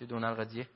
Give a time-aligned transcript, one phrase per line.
[0.00, 0.06] M.
[0.06, 0.66] Donald Radier.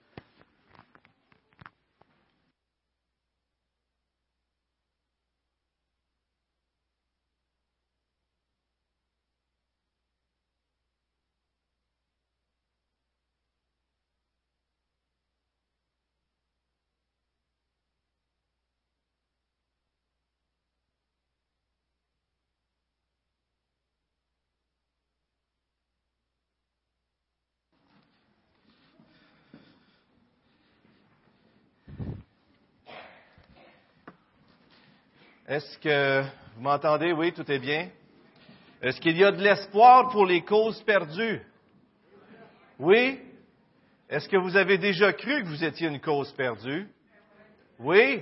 [35.55, 36.23] Est-ce que
[36.57, 37.13] vous m'entendez?
[37.13, 37.89] Oui, tout est bien.
[38.83, 41.41] Est-ce qu'il y a de l'espoir pour les causes perdues?
[42.77, 43.21] Oui?
[44.09, 46.89] Est-ce que vous avez déjà cru que vous étiez une cause perdue?
[47.79, 48.21] Oui?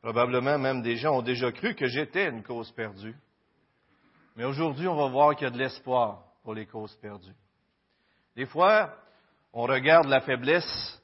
[0.00, 3.16] Probablement même des gens ont déjà cru que j'étais une cause perdue.
[4.36, 7.34] Mais aujourd'hui, on va voir qu'il y a de l'espoir pour les causes perdues.
[8.36, 8.94] Des fois,
[9.52, 11.02] on regarde la faiblesse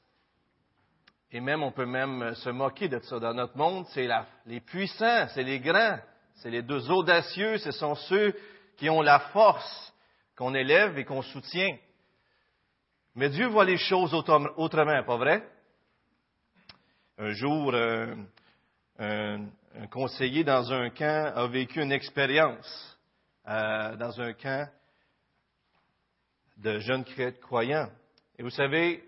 [1.31, 3.19] et même, on peut même se moquer de ça.
[3.19, 4.07] Dans notre monde, c'est
[4.45, 5.97] les puissants, c'est les grands,
[6.35, 8.35] c'est les deux audacieux, ce sont ceux
[8.77, 9.93] qui ont la force
[10.35, 11.77] qu'on élève et qu'on soutient.
[13.15, 15.47] Mais Dieu voit les choses autrement, pas vrai?
[17.17, 18.13] Un jour, euh,
[18.99, 19.47] un,
[19.89, 22.97] conseiller dans un camp a vécu une expérience
[23.47, 24.69] euh, dans un camp
[26.57, 27.05] de jeunes
[27.41, 27.89] croyants.
[28.37, 29.03] Et vous savez,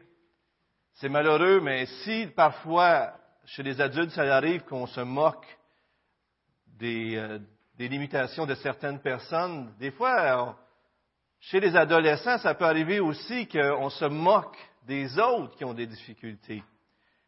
[0.96, 3.14] c'est malheureux, mais si parfois
[3.46, 5.46] chez les adultes, ça arrive qu'on se moque
[6.80, 7.40] des, euh,
[7.78, 10.58] limitations de certaines personnes, des fois,
[11.40, 15.88] chez les adolescents, ça peut arriver aussi qu'on se moque des autres qui ont des
[15.88, 16.64] difficultés.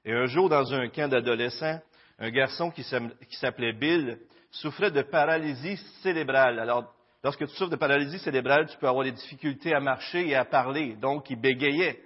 [0.06, 1.82] Et un jour, dans un camp d'adolescents,
[2.20, 4.20] un garçon qui s'appelait Bill
[4.52, 6.60] souffrait de paralysie cérébrale.
[6.60, 6.94] Alors,
[7.24, 10.46] lorsque tu souffres de paralysie cérébrale, tu peux avoir des difficultés à marcher et à
[10.46, 10.96] parler.
[10.96, 12.05] Donc, il bégayait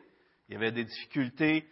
[0.50, 1.64] il y avait des difficultés.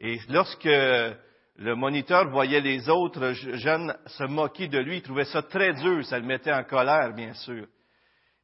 [0.00, 5.42] Et lorsque le moniteur voyait les autres jeunes se moquer de lui, il trouvait ça
[5.42, 7.66] très dur, ça le mettait en colère, bien sûr.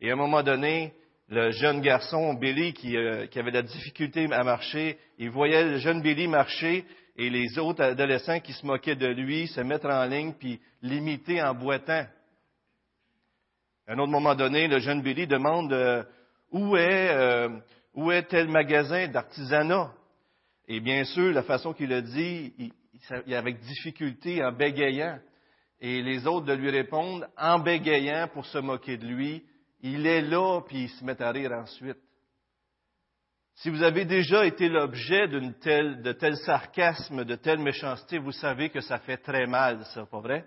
[0.00, 0.92] Et à un moment donné,
[1.28, 5.64] le jeune garçon, Billy, qui, euh, qui avait de la difficulté à marcher, il voyait
[5.64, 6.84] le jeune Billy marcher
[7.16, 11.42] et les autres adolescents qui se moquaient de lui se mettre en ligne puis l'imiter
[11.42, 12.06] en boitant.
[13.86, 16.04] À un autre moment donné, le jeune Billy demande euh,
[16.52, 17.48] où est euh,
[17.98, 19.92] où est tel magasin d'artisanat?
[20.68, 22.72] Et bien sûr, la façon qu'il a dit, il,
[23.26, 25.18] il, avec difficulté, en bégayant.
[25.80, 29.42] Et les autres de lui répondre en bégayant pour se moquer de lui.
[29.80, 31.98] Il est là, puis ils se mettent à rire ensuite.
[33.56, 38.30] Si vous avez déjà été l'objet d'une telle, de tel sarcasme, de telle méchanceté, vous
[38.30, 40.44] savez que ça fait très mal, ça, pas vrai?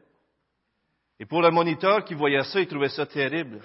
[1.19, 3.59] Et pour le moniteur qui voyait ça, il trouvait ça terrible.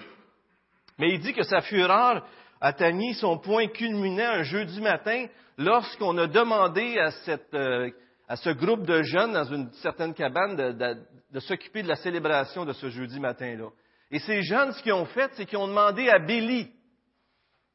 [0.99, 2.27] Mais il dit que sa fureur
[2.61, 7.09] atteignit son point culminant un jeudi matin lorsqu'on a demandé à,
[7.53, 7.89] euh,
[8.35, 10.97] ce groupe de jeunes dans une certaine cabane de,
[11.31, 13.69] de s'occuper de la célébration de ce jeudi matin-là.
[14.11, 16.71] Et ces jeunes, ce qu'ils ont fait, c'est qu'ils ont demandé à Billy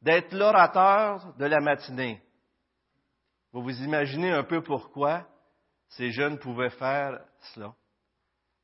[0.01, 2.21] d'être l'orateur de la matinée.
[3.53, 5.27] Vous vous imaginez un peu pourquoi
[5.89, 7.21] ces jeunes pouvaient faire
[7.53, 7.75] cela.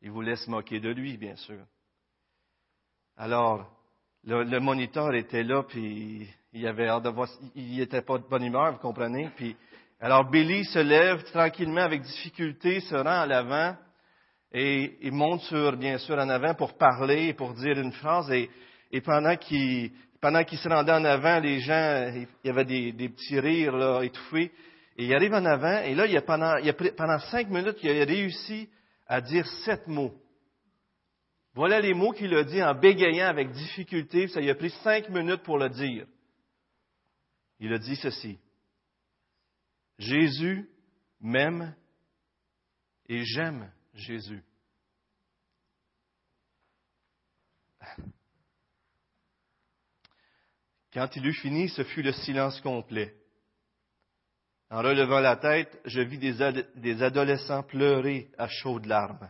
[0.01, 1.65] Ils voulaient se moquer de lui, bien sûr.
[3.17, 3.69] Alors,
[4.29, 8.45] le, moniteur était là, puis il avait hâte de voir, il n'était pas de bonne
[8.45, 9.31] humeur, vous comprenez?
[9.37, 9.57] Puis,
[10.01, 13.75] alors Billy se lève tranquillement, avec difficulté, se rend à l'avant,
[14.53, 19.01] et il monte sur, bien sûr, en avant pour parler, pour dire une phrase, et,
[19.01, 23.39] pendant qu'il pendant qu'il se rendait en avant, les gens, il y avait des, petits
[23.39, 24.51] rires là, étouffés,
[24.97, 27.79] et il arrive en avant, et là, il a pendant, il a, pendant cinq minutes,
[27.83, 28.69] il a réussi
[29.07, 30.13] à dire sept mots.
[31.59, 34.29] Voilà les mots qu'il a dit en bégayant avec difficulté.
[34.29, 36.07] Ça lui a pris cinq minutes pour le dire.
[37.59, 38.39] Il a dit ceci.
[39.99, 40.71] Jésus
[41.21, 41.75] m'aime
[43.09, 44.41] et j'aime Jésus.
[50.93, 53.17] Quand il eut fini, ce fut le silence complet.
[54.71, 59.29] En relevant la tête, je vis des adolescents pleurer à chaudes larmes.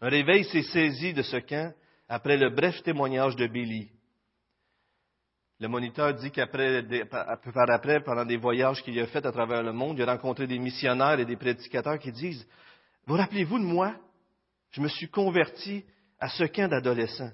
[0.00, 1.72] Un réveil s'est saisi de ce camp
[2.08, 3.90] après le bref témoignage de Billy.
[5.58, 9.72] Le moniteur dit qu'après, par après, pendant des voyages qu'il a faits à travers le
[9.72, 12.46] monde, il a rencontré des missionnaires et des prédicateurs qui disent,
[13.06, 13.94] vous rappelez-vous de moi?
[14.70, 15.84] Je me suis converti
[16.20, 17.32] à ce camp d'adolescents.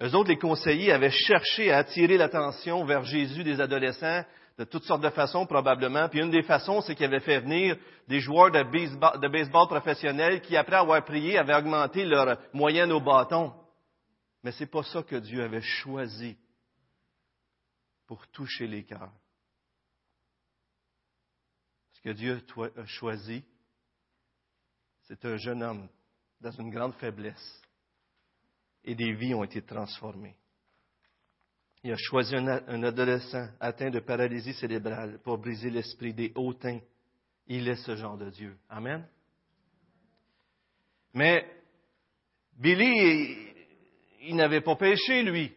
[0.00, 4.24] Eux autres, les conseillers, avaient cherché à attirer l'attention vers Jésus des adolescents
[4.58, 6.08] de toutes sortes de façons probablement.
[6.08, 7.76] Puis une des façons, c'est qu'il avait fait venir
[8.08, 13.52] des joueurs de baseball, professionnels qui, après avoir prié, avaient augmenté leur moyenne au bâton.
[14.42, 16.36] Mais c'est pas ça que Dieu avait choisi
[18.06, 19.12] pour toucher les cœurs.
[21.94, 22.40] Ce que Dieu
[22.76, 23.44] a choisi,
[25.02, 25.88] c'est un jeune homme
[26.40, 27.62] dans une grande faiblesse
[28.84, 30.36] et des vies ont été transformées.
[31.84, 36.80] Il a choisi un, adolescent atteint de paralysie cérébrale pour briser l'esprit des hautains.
[37.46, 38.56] Il est ce genre de Dieu.
[38.68, 39.06] Amen.
[41.14, 41.46] Mais
[42.58, 43.36] Billy,
[44.22, 45.52] il, n'avait pas péché, lui.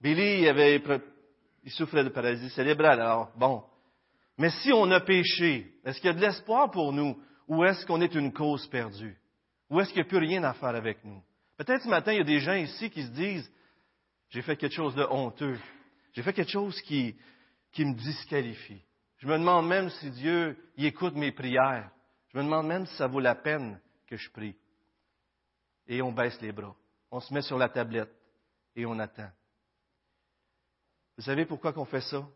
[0.00, 0.80] Billy, il, avait,
[1.64, 3.00] il souffrait de paralysie cérébrale.
[3.00, 3.64] Alors, bon.
[4.38, 7.18] Mais si on a péché, est-ce qu'il y a de l'espoir pour nous?
[7.48, 9.16] Ou est-ce qu'on est une cause perdue?
[9.70, 11.22] Ou est-ce qu'il n'y a plus rien à faire avec nous?
[11.56, 13.50] Peut-être ce matin, il y a des gens ici qui se disent,
[14.30, 15.58] j'ai fait quelque chose de honteux.
[16.12, 17.16] J'ai fait quelque chose qui,
[17.72, 18.82] qui me disqualifie.
[19.18, 21.90] Je me demande même si Dieu y écoute mes prières.
[22.28, 24.56] Je me demande même si ça vaut la peine que je prie.
[25.86, 26.74] Et on baisse les bras.
[27.10, 28.12] On se met sur la tablette
[28.74, 29.30] et on attend.
[31.16, 32.26] Vous savez pourquoi qu'on fait ça?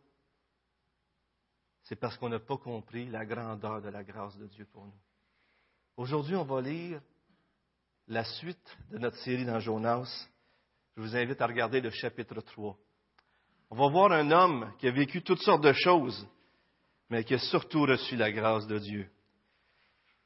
[1.82, 5.00] C'est parce qu'on n'a pas compris la grandeur de la grâce de Dieu pour nous.
[5.96, 7.02] Aujourd'hui, on va lire
[8.06, 10.28] la suite de notre série dans Jonas
[10.96, 12.76] je vous invite à regarder le chapitre 3.
[13.70, 16.26] On va voir un homme qui a vécu toutes sortes de choses,
[17.08, 19.08] mais qui a surtout reçu la grâce de Dieu.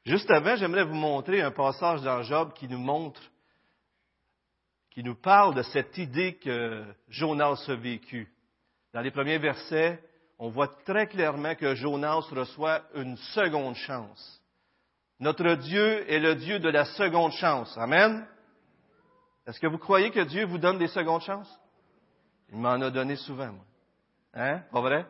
[0.05, 3.21] Juste avant, j'aimerais vous montrer un passage dans Job qui nous montre,
[4.91, 8.31] qui nous parle de cette idée que Jonas a vécue.
[8.93, 10.01] Dans les premiers versets,
[10.37, 14.41] on voit très clairement que Jonas reçoit une seconde chance.
[15.19, 17.77] Notre Dieu est le Dieu de la seconde chance.
[17.77, 18.27] Amen.
[19.47, 21.59] Est-ce que vous croyez que Dieu vous donne des secondes chances?
[22.51, 23.65] Il m'en a donné souvent, moi.
[24.33, 24.63] Hein?
[24.71, 25.05] Pas vrai?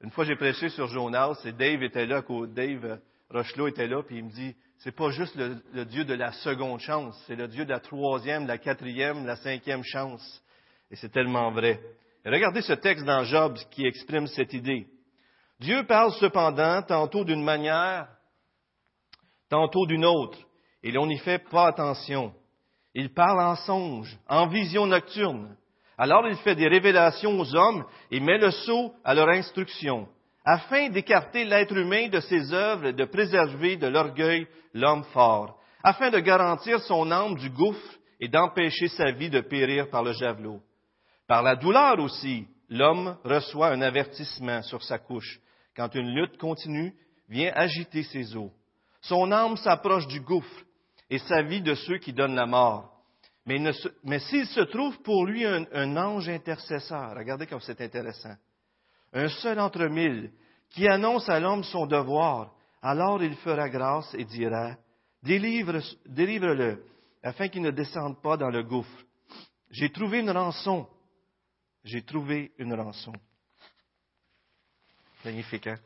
[0.00, 4.18] Une fois, j'ai prêché sur Jonas et Dave était là, Dave Rochelot était là, puis
[4.18, 7.64] il me dit, c'est pas juste le, Dieu de la seconde chance, c'est le Dieu
[7.64, 10.42] de la troisième, de la quatrième, de la cinquième chance.
[10.90, 11.80] Et c'est tellement vrai.
[12.24, 14.88] regardez ce texte dans Job qui exprime cette idée.
[15.60, 18.08] Dieu parle cependant tantôt d'une manière,
[19.48, 20.38] tantôt d'une autre,
[20.82, 22.34] et l'on n'y fait pas attention.
[22.94, 25.56] Il parle en songe, en vision nocturne.
[25.96, 30.08] Alors il fait des révélations aux hommes et met le sceau à leur instruction,
[30.44, 36.10] afin d'écarter l'être humain de ses œuvres et de préserver de l'orgueil l'homme fort, afin
[36.10, 40.60] de garantir son âme du gouffre et d'empêcher sa vie de périr par le javelot.
[41.26, 45.40] Par la douleur aussi, l'homme reçoit un avertissement sur sa couche,
[45.76, 46.94] quand une lutte continue
[47.28, 48.50] vient agiter ses os.
[49.00, 50.64] Son âme s'approche du gouffre
[51.12, 52.90] et sa vie de ceux qui donnent la mort.
[53.44, 58.34] Mais, s'il se trouve pour lui un, ange intercesseur, regardez comme c'est intéressant,
[59.12, 60.32] un seul entre mille,
[60.70, 64.74] qui annonce à l'homme son devoir, alors il fera grâce et dira,
[65.22, 66.82] délivre-le,
[67.22, 69.04] afin qu'il ne descende pas dans le gouffre.
[69.70, 70.88] J'ai trouvé une rançon.
[71.84, 73.12] J'ai trouvé une rançon.
[75.26, 75.78] Magnifique, hein?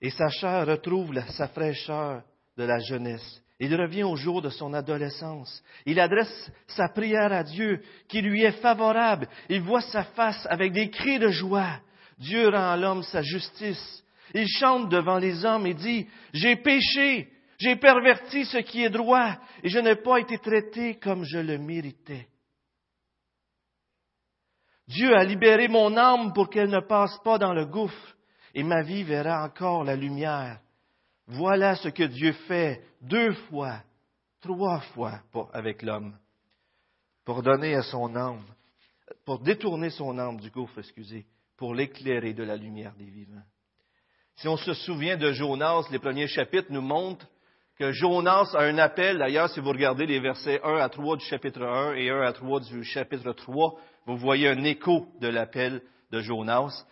[0.00, 2.24] Et sa chair retrouve sa fraîcheur
[2.56, 3.43] de la jeunesse.
[3.60, 5.62] Il revient au jour de son adolescence.
[5.86, 9.28] Il adresse sa prière à Dieu qui lui est favorable.
[9.48, 11.80] Il voit sa face avec des cris de joie.
[12.18, 14.02] Dieu rend à l'homme sa justice.
[14.34, 17.28] Il chante devant les hommes et dit, J'ai péché,
[17.58, 21.58] j'ai perverti ce qui est droit, et je n'ai pas été traité comme je le
[21.58, 22.28] méritais.
[24.88, 28.16] Dieu a libéré mon âme pour qu'elle ne passe pas dans le gouffre,
[28.54, 30.60] et ma vie verra encore la lumière.
[31.26, 33.80] Voilà ce que Dieu fait deux fois,
[34.40, 35.20] trois fois
[35.52, 36.16] avec l'homme,
[37.24, 38.44] pour donner à son âme,
[39.24, 41.26] pour détourner son âme du gouffre, excusez,
[41.56, 43.42] pour l'éclairer de la lumière des vivants.
[44.36, 47.26] Si on se souvient de Jonas, les premiers chapitres nous montrent
[47.78, 49.18] que Jonas a un appel.
[49.18, 52.32] D'ailleurs, si vous regardez les versets 1 à 3 du chapitre 1 et 1 à
[52.32, 56.84] 3 du chapitre 3, vous voyez un écho de l'appel de Jonas.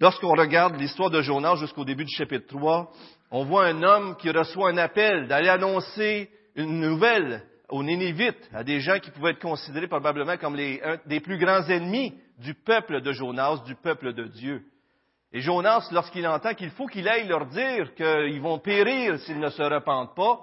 [0.00, 2.92] Lorsqu'on regarde l'histoire de Jonas jusqu'au début du chapitre 3,
[3.32, 8.62] on voit un homme qui reçoit un appel d'aller annoncer une nouvelle aux Nénévites, à
[8.62, 13.10] des gens qui pouvaient être considérés probablement comme des plus grands ennemis du peuple de
[13.10, 14.62] Jonas, du peuple de Dieu.
[15.32, 19.50] Et Jonas, lorsqu'il entend qu'il faut qu'il aille leur dire qu'ils vont périr s'ils ne
[19.50, 20.38] se repentent pas,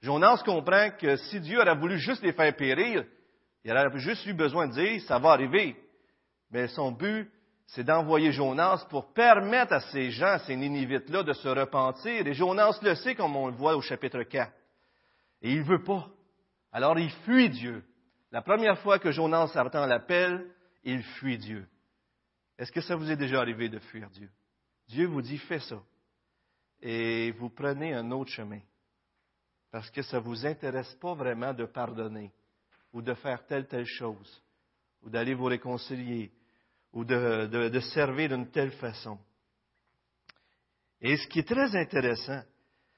[0.00, 3.04] Jonas comprend que si Dieu aurait voulu juste les faire périr,
[3.64, 5.74] il aurait juste eu besoin de dire, ça va arriver.
[6.52, 7.28] Mais son but,
[7.66, 12.26] c'est d'envoyer Jonas pour permettre à ces gens, ces Ninivites-là, de se repentir.
[12.26, 14.52] Et Jonas le sait, comme on le voit au chapitre 4.
[15.42, 16.08] Et il ne veut pas.
[16.72, 17.84] Alors il fuit Dieu.
[18.30, 20.46] La première fois que Jonas attend l'appel,
[20.84, 21.66] il fuit Dieu.
[22.58, 24.30] Est-ce que ça vous est déjà arrivé de fuir Dieu?
[24.88, 25.82] Dieu vous dit, fais ça.
[26.80, 28.60] Et vous prenez un autre chemin.
[29.72, 32.32] Parce que ça ne vous intéresse pas vraiment de pardonner
[32.92, 34.42] ou de faire telle, telle chose.
[35.02, 36.32] ou d'aller vous réconcilier,
[36.96, 39.18] ou de, de servir d'une telle façon.
[41.02, 42.40] Et ce qui est très intéressant,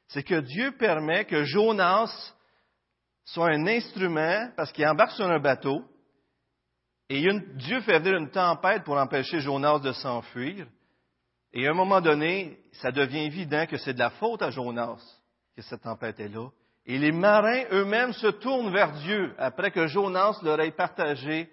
[0.06, 2.32] c'est que Dieu permet que Jonas
[3.24, 5.82] soit un instrument, parce qu'il embarque sur un bateau,
[7.08, 7.26] et
[7.56, 10.68] Dieu fait venir une tempête pour empêcher Jonas de s'enfuir.
[11.52, 15.02] Et à un moment donné, ça devient évident que c'est de la faute à Jonas
[15.56, 16.48] que cette tempête est là.
[16.86, 21.50] Et les marins eux-mêmes se tournent vers Dieu après que Jonas leur ait partagé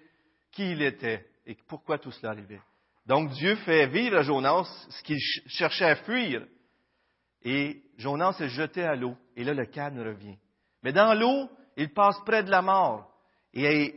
[0.52, 2.60] qui il était et pourquoi tout cela arrivait?
[3.06, 6.44] Donc Dieu fait vivre à Jonas ce qu'il cherchait à fuir.
[7.42, 9.16] Et Jonas est jeté à l'eau.
[9.36, 10.36] Et là, le calme revient.
[10.82, 13.12] Mais dans l'eau, il passe près de la mort.
[13.52, 13.96] Et,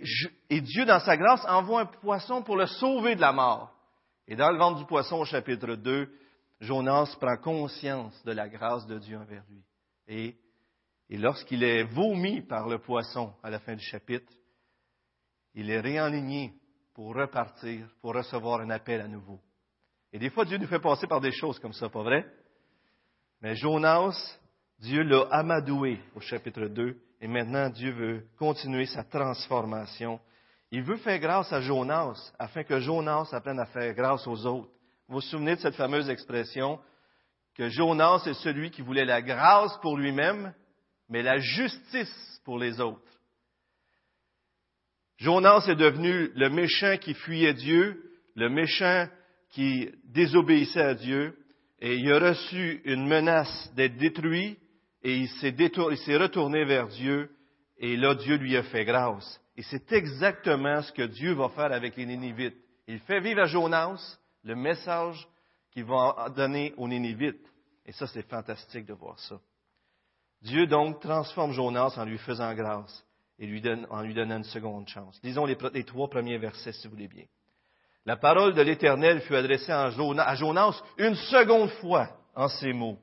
[0.62, 3.74] Dieu, dans sa grâce, envoie un poisson pour le sauver de la mort.
[4.27, 6.10] Et dans le ventre du poisson, au chapitre 2,
[6.62, 9.63] Jonas prend conscience de la grâce de Dieu envers lui.
[10.08, 10.36] Et,
[11.10, 14.32] et lorsqu'il est vomi par le poisson à la fin du chapitre,
[15.56, 16.53] il est réaligné
[17.00, 19.39] pour repartir, pour recevoir un appel à nouveau.
[20.12, 22.25] Et des fois, Dieu nous fait passer par des choses comme ça, pas vrai?
[23.39, 24.38] Mais Jonas,
[24.79, 30.20] Dieu l'a amadoué au chapitre 2, et maintenant Dieu veut continuer sa transformation.
[30.72, 34.70] Il veut faire grâce à Jonas, afin que Jonas apprenne à faire grâce aux autres.
[35.08, 36.82] Vous vous souvenez de cette fameuse expression
[37.56, 40.53] que Jonas est celui qui voulait la grâce pour lui-même,
[41.08, 43.19] mais la justice pour les autres.
[45.20, 48.02] Jonas est devenu le méchant qui fuyait Dieu,
[48.36, 49.08] le méchant
[49.50, 51.38] qui désobéissait à Dieu,
[51.82, 54.58] et il a reçu une menace d'être détruit,
[55.04, 57.30] et il s'est, retourné vers Dieu,
[57.78, 59.42] et là Dieu lui a fait grâce.
[59.58, 62.58] Et c'est exactement ce que Dieu va faire avec les Nénivites.
[62.88, 65.28] Il fait vivre à Jonas le message
[65.72, 67.46] qu'il va donner aux Nénivites.
[67.86, 69.40] Et ça, c'est fantastique de voir ça.
[70.42, 73.06] Dieu donc transforme Jonas en lui faisant grâce
[73.39, 75.19] et lui en lui donnant une seconde chance.
[75.24, 77.25] Disons les, les trois premiers versets, si vous voulez bien.
[78.05, 82.98] La parole de l'Éternel fut adressée à Jonas une seconde fois en ces mots.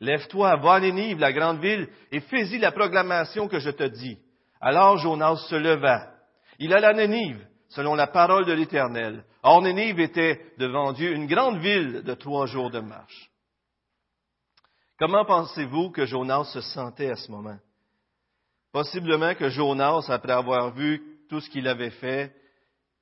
[0.00, 4.18] Lève-toi, va à Nénive, la grande ville, et fais-y la proclamation que je te dis.
[4.60, 6.08] Alors Jonas se leva.
[6.58, 9.24] Il alla à Nénive, selon la parole de l'Éternel.
[9.42, 13.30] Or Nénive était devant Dieu une grande ville de trois jours de marche.
[14.98, 17.58] Comment pensez-vous que Jonas se sentait à ce moment?
[18.72, 22.34] Possiblement que Jonas, après avoir vu tout ce qu'il avait fait,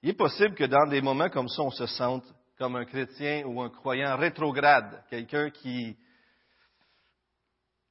[0.03, 2.25] il est possible que dans des moments comme ça, on se sente
[2.59, 5.97] comme un chrétien ou un croyant rétrograde, quelqu'un qui,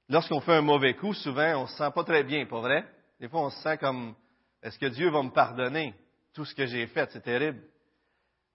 [0.10, 2.86] lorsqu'on fait un mauvais coup, souvent, on se sent pas très bien, pas vrai?
[3.20, 4.14] Des fois, on se sent comme,
[4.62, 5.96] est-ce que Dieu va me pardonner
[6.34, 7.10] tout ce que j'ai fait?
[7.12, 7.62] C'est terrible.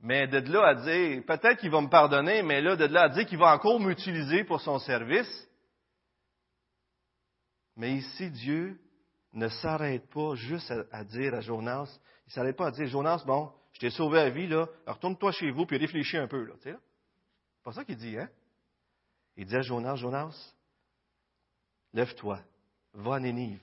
[0.00, 3.08] Mais de là à dire, peut-être qu'il va me pardonner, mais là, de là à
[3.08, 5.48] dire qu'il va encore m'utiliser pour son service.
[7.76, 8.78] Mais ici, Dieu
[9.34, 13.22] ne s'arrête pas juste à, dire à Jonas, il ne s'arrête pas à dire, Jonas,
[13.26, 16.54] bon, je t'ai sauvé la vie, là, retourne-toi chez vous, puis réfléchis un peu, là,
[16.62, 18.28] tu C'est pas ça qu'il dit, hein?
[19.36, 20.54] Il dit à Jonas, Jonas,
[21.92, 22.40] lève-toi,
[22.94, 23.62] va à Nénive,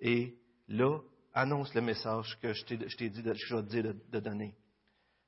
[0.00, 0.36] et
[0.66, 0.98] là,
[1.32, 4.54] annonce le message que je t'ai dit, de, donner.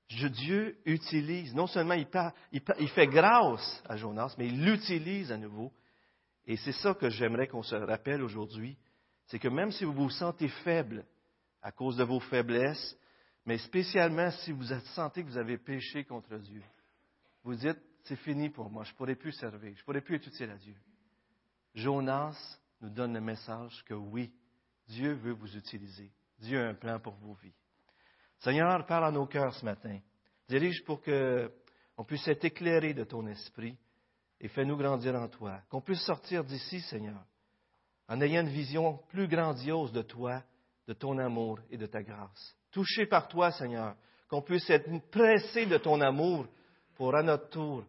[0.08, 5.72] Dieu utilise, non seulement il, fait grâce à Jonas, mais il l'utilise à nouveau.
[6.46, 8.76] Et c'est ça que j'aimerais qu'on se rappelle aujourd'hui
[9.30, 11.06] c'est que même si vous vous sentez faible
[11.62, 12.98] à cause de vos faiblesses,
[13.46, 16.62] mais spécialement si vous sentez que vous avez péché contre Dieu,
[17.44, 20.16] vous dites, c'est fini pour moi, je ne pourrai plus servir, je ne pourrai plus
[20.16, 20.74] être utile à Dieu.
[21.76, 24.32] Jonas nous donne le message que oui,
[24.88, 26.10] Dieu veut vous utiliser.
[26.40, 27.54] Dieu a un plan pour vos vies.
[28.40, 30.00] Seigneur, parle à nos cœurs ce matin.
[30.48, 33.76] Dirige pour qu'on puisse être éclairé de ton esprit
[34.40, 35.60] et fais-nous grandir en toi.
[35.68, 37.24] Qu'on puisse sortir d'ici, Seigneur,
[38.10, 40.42] en ayant une vision plus grandiose de toi,
[40.88, 42.56] de ton amour et de ta grâce.
[42.72, 43.94] Touché par toi, Seigneur,
[44.28, 46.46] qu'on puisse être pressé de ton amour
[46.96, 47.84] pour à notre tour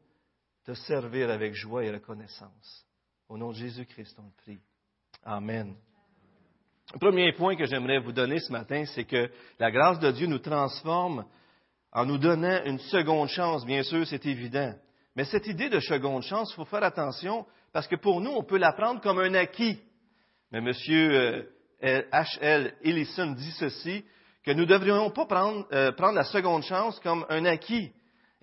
[0.63, 2.85] te servir avec joie et reconnaissance.
[3.27, 4.59] Au nom de Jésus-Christ, on le prie.
[5.23, 5.75] Amen.
[6.93, 10.27] Le premier point que j'aimerais vous donner ce matin, c'est que la grâce de Dieu
[10.27, 11.25] nous transforme
[11.91, 13.65] en nous donnant une seconde chance.
[13.65, 14.75] Bien sûr, c'est évident.
[15.15, 18.43] Mais cette idée de seconde chance, il faut faire attention parce que pour nous, on
[18.43, 19.81] peut la prendre comme un acquis.
[20.51, 20.71] Mais M.
[21.81, 22.75] H.L.
[22.83, 24.03] Ellison dit ceci,
[24.43, 25.27] que nous ne devrions pas
[25.71, 27.91] euh, prendre, la seconde chance comme un acquis,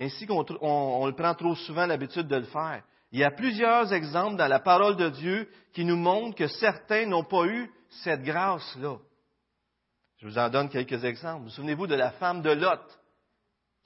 [0.01, 2.83] ainsi qu'on on, le prend trop souvent l'habitude de le faire.
[3.11, 7.07] Il y a plusieurs exemples dans la parole de Dieu qui nous montrent que certains
[7.07, 7.71] n'ont pas eu
[8.05, 8.99] cette grâce-là.
[10.19, 11.45] Je vous en donne quelques exemples.
[11.45, 12.83] Vous souvenez-vous de la femme de Lot,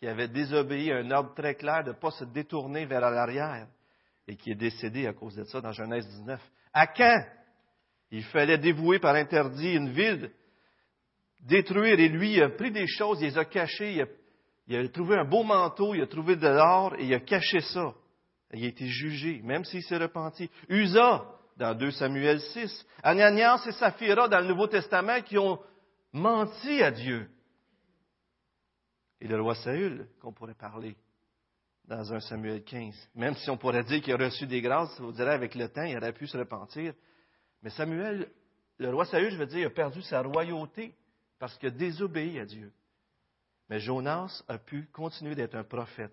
[0.00, 3.68] qui avait désobéi à un ordre très clair de ne pas se détourner vers l'arrière
[4.26, 6.40] et qui est décédée à cause de ça dans Genèse 19.
[6.72, 7.24] À quand
[8.12, 10.30] il fallait dévouer par interdit une ville
[11.40, 11.98] détruire.
[11.98, 14.06] Et lui, il a pris des choses, il les a cachées,
[14.66, 17.60] il a, trouvé un beau manteau, il a trouvé de l'or et il a caché
[17.60, 17.94] ça.
[18.52, 20.50] Il a été jugé, même s'il s'est repenti.
[20.68, 21.24] Usa,
[21.56, 22.86] dans 2 Samuel 6.
[23.02, 25.58] Ananias et Saphira, dans le Nouveau Testament, qui ont
[26.12, 27.30] menti à Dieu.
[29.22, 30.96] Et le roi Saül, qu'on pourrait parler
[31.86, 33.08] dans 1 Samuel 15.
[33.14, 35.84] Même si on pourrait dire qu'il a reçu des grâces, vous direz avec le temps,
[35.84, 36.92] il aurait pu se repentir.
[37.62, 38.28] Mais Samuel,
[38.78, 40.94] le roi Saül, je veux dire, a perdu sa royauté
[41.38, 42.72] parce qu'il a désobéi à Dieu.
[43.68, 46.12] Mais Jonas a pu continuer d'être un prophète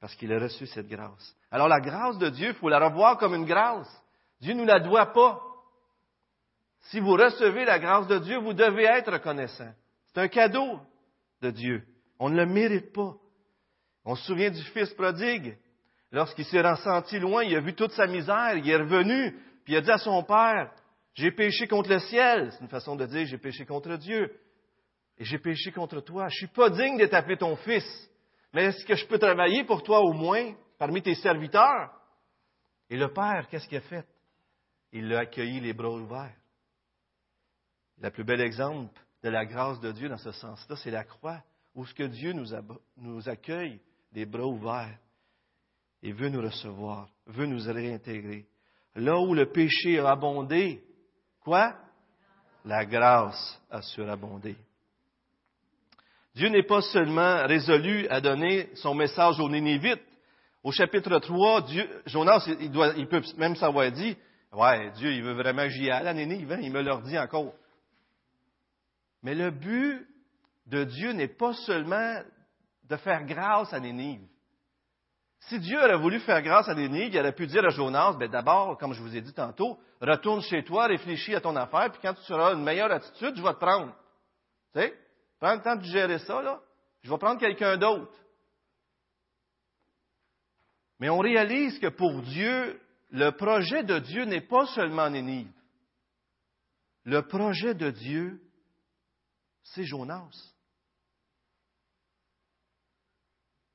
[0.00, 1.34] parce qu'il a reçu cette grâce.
[1.50, 3.88] Alors la grâce de Dieu, il faut la revoir comme une grâce.
[4.40, 5.40] Dieu ne nous la doit pas.
[6.90, 9.72] Si vous recevez la grâce de Dieu, vous devez être reconnaissant.
[10.08, 10.78] C'est un cadeau
[11.40, 11.82] de Dieu.
[12.18, 13.16] On ne le mérite pas.
[14.04, 15.56] On se souvient du fils prodigue.
[16.12, 19.76] Lorsqu'il s'est ressenti loin, il a vu toute sa misère, il est revenu, puis il
[19.76, 20.72] a dit à son père,
[21.14, 22.52] j'ai péché contre le ciel.
[22.52, 24.30] C'est une façon de dire, j'ai péché contre Dieu.
[25.16, 26.28] Et j'ai péché contre toi.
[26.28, 27.84] Je suis pas digne d'être appelé ton fils.
[28.52, 31.90] Mais est-ce que je peux travailler pour toi au moins parmi tes serviteurs?
[32.90, 34.06] Et le père, qu'est-ce qu'il a fait?
[34.92, 36.36] Il l'a accueilli les bras ouverts.
[38.00, 38.92] Le plus bel exemple
[39.22, 41.42] de la grâce de Dieu dans ce sens-là, c'est la croix,
[41.74, 42.48] où ce que Dieu nous,
[42.96, 43.80] nous accueille
[44.12, 44.98] des bras ouverts
[46.02, 48.46] et veut nous recevoir, veut nous réintégrer.
[48.96, 50.82] Là où le péché a abondé,
[51.40, 51.74] quoi?
[52.64, 54.56] La grâce a surabondé.
[56.34, 60.02] Dieu n'est pas seulement résolu à donner son message aux Nénévites.
[60.62, 64.16] Au chapitre 3, Dieu, Jonas, il, peut même savoir dit,
[64.52, 67.18] ouais, Dieu, il veut vraiment que j'y aille à Nénive, hein, il me leur dit
[67.18, 67.52] encore.
[69.22, 70.06] Mais le but
[70.66, 72.20] de Dieu n'est pas seulement
[72.88, 74.26] de faire grâce à Nénive.
[75.48, 78.30] Si Dieu aurait voulu faire grâce à Nénive, il aurait pu dire à Jonas, ben
[78.30, 82.00] d'abord, comme je vous ai dit tantôt, retourne chez toi, réfléchis à ton affaire, puis
[82.00, 83.94] quand tu auras une meilleure attitude, je vais te prendre.
[84.72, 84.98] Tu sais?
[85.38, 86.62] Prends le temps de gérer ça, là.
[87.02, 88.14] Je vais prendre quelqu'un d'autre.
[90.98, 95.52] Mais on réalise que pour Dieu, le projet de Dieu n'est pas seulement Nénive.
[97.04, 98.40] Le projet de Dieu,
[99.62, 100.30] c'est Jonas.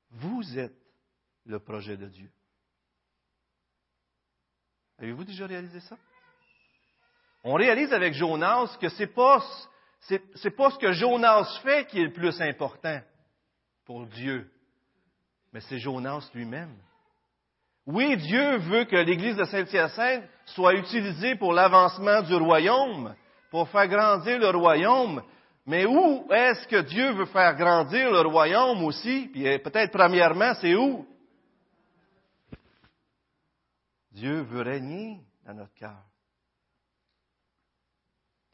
[0.09, 0.88] Vous êtes
[1.49, 2.29] le projet de Dieu.
[4.99, 5.97] Avez-vous déjà réalisé ça?
[7.43, 9.43] On réalise avec Jonas que pas
[10.01, 13.01] c'est, n'est pas ce que Jonas fait qui est le plus important
[13.85, 14.49] pour Dieu,
[15.51, 16.75] mais c'est Jonas lui-même.
[17.85, 23.15] Oui, Dieu veut que l'Église de Saint-Hyacinthe soit utilisée pour l'avancement du royaume,
[23.49, 25.23] pour faire grandir le royaume,
[25.65, 29.31] mais où est-ce que Dieu veut faire grandir le royaume aussi?
[29.37, 31.07] Euh, peut-être premièrement, c'est où?
[34.19, 36.03] Dieu veut régner dans notre cœur.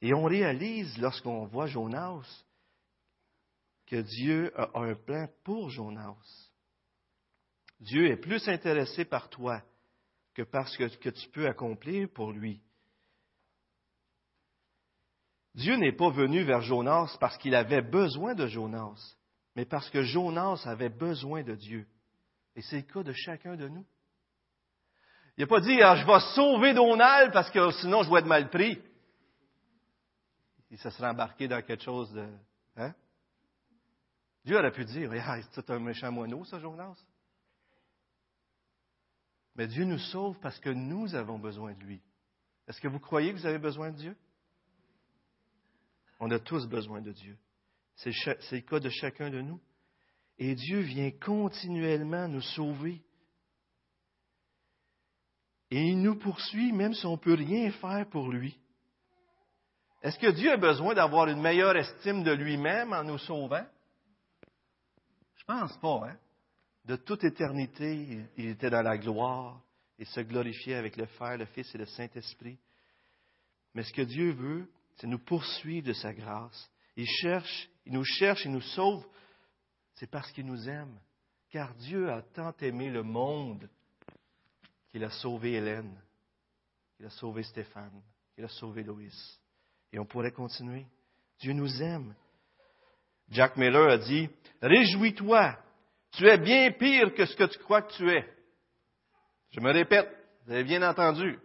[0.02, 2.44] Et on réalise lorsqu'on voit Jonas
[3.88, 6.52] que Dieu a un plan pour Jonas.
[7.80, 9.64] Dieu est plus intéressé par toi
[10.36, 12.62] que par ce que, tu peux accomplir pour lui.
[15.56, 19.16] Dieu n'est pas venu vers Jonas parce qu'il avait besoin de Jonas,
[19.56, 21.88] mais parce que Jonas avait besoin de Dieu.
[22.56, 23.86] Et c'est le cas de chacun de nous.
[25.38, 28.26] Il n'a pas dit, ah, je vais sauver Donald parce que sinon je vais être
[28.26, 28.82] mal pris
[30.76, 32.28] il se serait embarqué dans quelque chose de.
[32.76, 32.94] Hein?
[34.44, 35.10] Dieu aurait pu dire
[35.52, 36.98] C'est un méchant moineau, ça, Jonas.
[39.56, 42.02] Mais Dieu nous sauve parce que nous avons besoin de lui.
[42.68, 44.18] Est-ce que vous croyez que vous avez besoin de Dieu?
[46.20, 47.38] On a tous besoin de Dieu.
[47.96, 48.12] C'est
[48.52, 49.62] le cas de chacun de nous.
[50.38, 53.02] Et Dieu vient continuellement nous sauver.
[55.76, 58.58] Et il nous poursuit même si on ne peut rien faire pour lui.
[60.02, 63.66] Est-ce que Dieu a besoin d'avoir une meilleure estime de lui-même en nous sauvant?
[65.36, 66.18] Je pense pas, hein?
[66.86, 69.60] De toute éternité, il était dans la gloire
[70.00, 72.58] et se glorifiait avec le Père, le Fils et le Saint-Esprit.
[73.74, 76.72] Mais ce que Dieu veut, c'est nous poursuivre de sa grâce.
[76.96, 79.06] Il cherche, il nous cherche, il nous sauve.
[79.96, 80.98] C'est parce qu'il nous aime.
[81.50, 83.70] Car Dieu a tant aimé le monde
[84.96, 85.94] qu'il a sauvé Hélène,
[86.96, 88.02] qu'il a sauvé Stéphane,
[88.34, 89.42] qu'il a sauvé Loïs.
[89.92, 90.86] Et on pourrait continuer.
[91.38, 92.16] Dieu nous aime.
[93.28, 94.30] Jack Miller a dit,
[94.62, 95.60] Réjouis-toi,
[96.12, 98.26] tu es bien pire que ce que tu crois que tu es.
[99.52, 100.08] Je me répète,
[100.46, 101.40] vous avez bien entendu.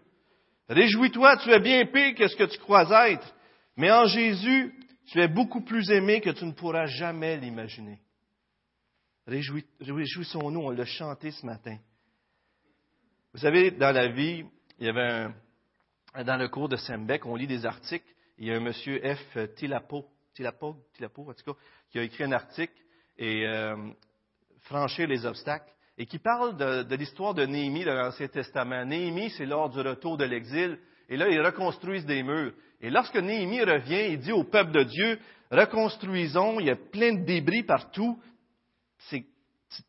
[0.68, 3.34] Réjouis-toi, tu es bien pire que ce que tu crois être.
[3.76, 4.72] Mais en Jésus,
[5.06, 8.00] tu es beaucoup plus aimé que tu ne pourras jamais l'imaginer.
[9.26, 11.78] Réjouissons-nous, on l'a chanté ce matin.
[13.32, 14.44] Vous savez, dans la vie,
[14.80, 15.30] il y avait
[16.14, 18.06] un, dans le cours de Sembec, on lit des articles
[18.38, 19.54] il y a un monsieur F.
[19.54, 21.58] Tilapo Tilapo, Tilapo, en tout cas,
[21.90, 22.72] qui a écrit un article
[23.18, 23.76] et euh,
[24.60, 28.84] franchir les obstacles et qui parle de, de l'histoire de Néhémie dans l'Ancien Testament.
[28.86, 32.54] Néhémie, c'est lors du retour de l'exil, et là, ils reconstruisent des murs.
[32.80, 35.18] Et lorsque Néhémie revient, il dit au peuple de Dieu,
[35.50, 38.18] reconstruisons, il y a plein de débris partout,
[39.10, 39.26] c'est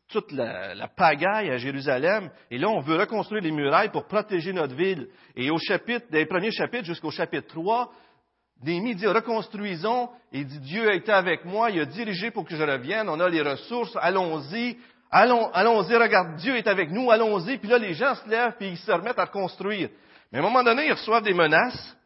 [0.08, 2.30] toute la, la, pagaille à Jérusalem.
[2.50, 5.08] Et là, on veut reconstruire les murailles pour protéger notre ville.
[5.36, 7.92] Et au chapitre, des premiers chapitres jusqu'au chapitre 3,
[8.62, 10.08] Néhémie dit, reconstruisons.
[10.32, 13.20] Et dit, Dieu a été avec moi, il a dirigé pour que je revienne, on
[13.20, 14.78] a les ressources, allons-y.
[15.10, 17.58] Allons, allons-y, regarde, Dieu est avec nous, allons-y.
[17.58, 19.90] Puis là, les gens se lèvent, puis ils se remettent à reconstruire.
[20.30, 21.96] Mais à un moment donné, ils reçoivent des menaces.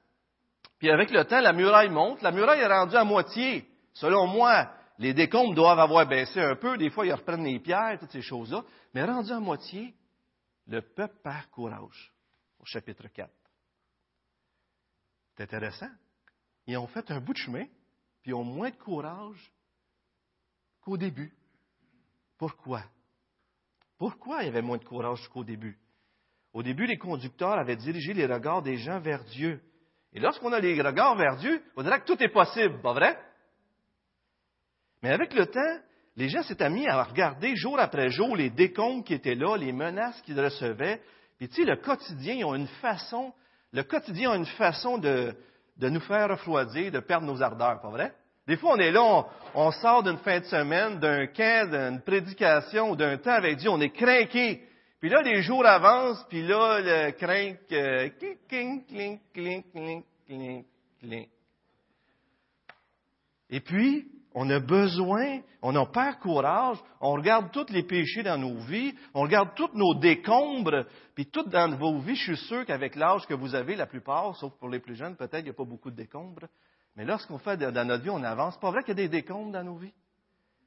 [0.78, 2.20] Puis avec le temps, la muraille monte.
[2.22, 3.64] La muraille est rendue à moitié.
[3.94, 6.78] Selon moi, les décombres doivent avoir baissé un peu.
[6.78, 8.64] Des fois, ils reprennent les pierres, toutes ces choses-là.
[8.94, 9.94] Mais rendu à moitié,
[10.66, 12.12] le peuple perd courage.
[12.58, 13.30] Au chapitre 4.
[15.36, 15.90] C'est intéressant.
[16.66, 17.64] Ils ont fait un bout de chemin,
[18.22, 19.52] puis ils ont moins de courage
[20.80, 21.32] qu'au début.
[22.38, 22.82] Pourquoi?
[23.98, 25.78] Pourquoi il y avait moins de courage qu'au début?
[26.52, 29.60] Au début, les conducteurs avaient dirigé les regards des gens vers Dieu.
[30.12, 33.18] Et lorsqu'on a les regards vers Dieu, on dirait que tout est possible, pas vrai?
[35.02, 35.78] Mais avec le temps,
[36.16, 39.72] les gens s'étaient mis à regarder jour après jour les décombres qui étaient là, les
[39.72, 41.00] menaces qu'ils recevaient.
[41.38, 43.32] Puis tu sais, le quotidien, ils ont une façon,
[43.72, 45.34] le quotidien a une façon de,
[45.76, 48.14] de nous faire refroidir, de perdre nos ardeurs, pas vrai?
[48.46, 52.00] Des fois, on est là, on, on sort d'une fin de semaine, d'un camp, d'une
[52.00, 54.62] prédication d'un temps avec Dieu, on est craqué.
[55.00, 58.08] Puis là, les jours avancent, puis là, le crinque, euh,
[58.48, 60.66] clink, clink, clink, clink, clink,
[61.00, 61.28] clink.
[63.50, 64.06] Et puis,
[64.38, 68.94] on a besoin, on a perd courage, on regarde tous les péchés dans nos vies,
[69.14, 73.26] on regarde tous nos décombres, puis tout dans vos vies, je suis sûr qu'avec l'âge
[73.26, 75.64] que vous avez, la plupart, sauf pour les plus jeunes, peut-être il n'y a pas
[75.64, 76.48] beaucoup de décombres,
[76.96, 78.60] mais lorsqu'on fait dans notre vie, on avance.
[78.60, 79.94] Pas vrai qu'il y a des décombres dans nos vies?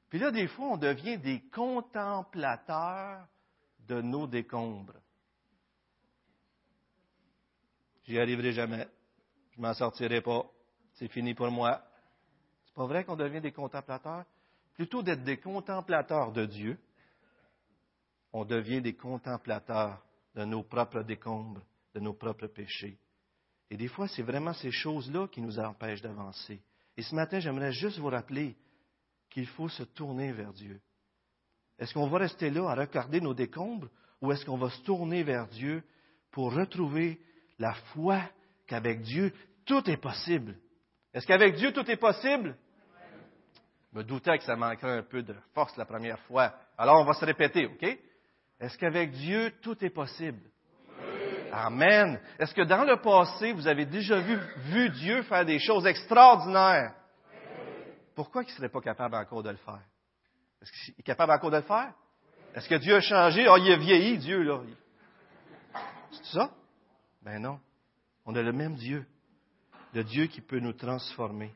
[0.09, 3.27] Puis là, des fois, on devient des contemplateurs
[3.87, 4.97] de nos décombres.
[8.05, 8.87] J'y arriverai jamais.
[9.55, 10.43] Je m'en sortirai pas.
[10.93, 11.83] C'est fini pour moi
[12.73, 14.25] pas vrai qu'on devient des contemplateurs?
[14.73, 16.77] Plutôt d'être des contemplateurs de Dieu,
[18.31, 20.01] on devient des contemplateurs
[20.35, 21.61] de nos propres décombres,
[21.93, 22.97] de nos propres péchés.
[23.69, 26.61] Et des fois, c'est vraiment ces choses-là qui nous empêchent d'avancer.
[26.97, 28.55] Et ce matin, j'aimerais juste vous rappeler
[29.29, 30.79] qu'il faut se tourner vers Dieu.
[31.77, 33.87] Est-ce qu'on va rester là à regarder nos décombres
[34.21, 35.83] ou est-ce qu'on va se tourner vers Dieu
[36.31, 37.19] pour retrouver
[37.57, 38.21] la foi
[38.67, 39.33] qu'avec Dieu,
[39.65, 40.57] tout est possible?
[41.13, 42.55] Est-ce qu'avec Dieu, tout est possible?
[43.93, 46.53] me doutais que ça manquerait un peu de force la première fois.
[46.77, 47.83] Alors, on va se répéter, OK?
[48.59, 50.41] Est-ce qu'avec Dieu, tout est possible?
[51.51, 52.19] Amen.
[52.37, 54.37] Est-ce que dans le passé, vous avez déjà vu,
[54.71, 56.93] vu Dieu faire des choses extraordinaires?
[58.15, 59.81] Pourquoi il ne serait pas capable encore de le faire?
[60.61, 61.93] Est-ce qu'il est capable encore de le faire?
[62.53, 63.47] Est-ce que Dieu a changé?
[63.49, 64.61] Oh, il a vieilli, Dieu, là.
[66.11, 66.51] C'est ça?
[67.21, 67.59] Ben non.
[68.25, 69.05] On a le même Dieu.
[69.93, 71.51] Le Dieu qui peut nous transformer.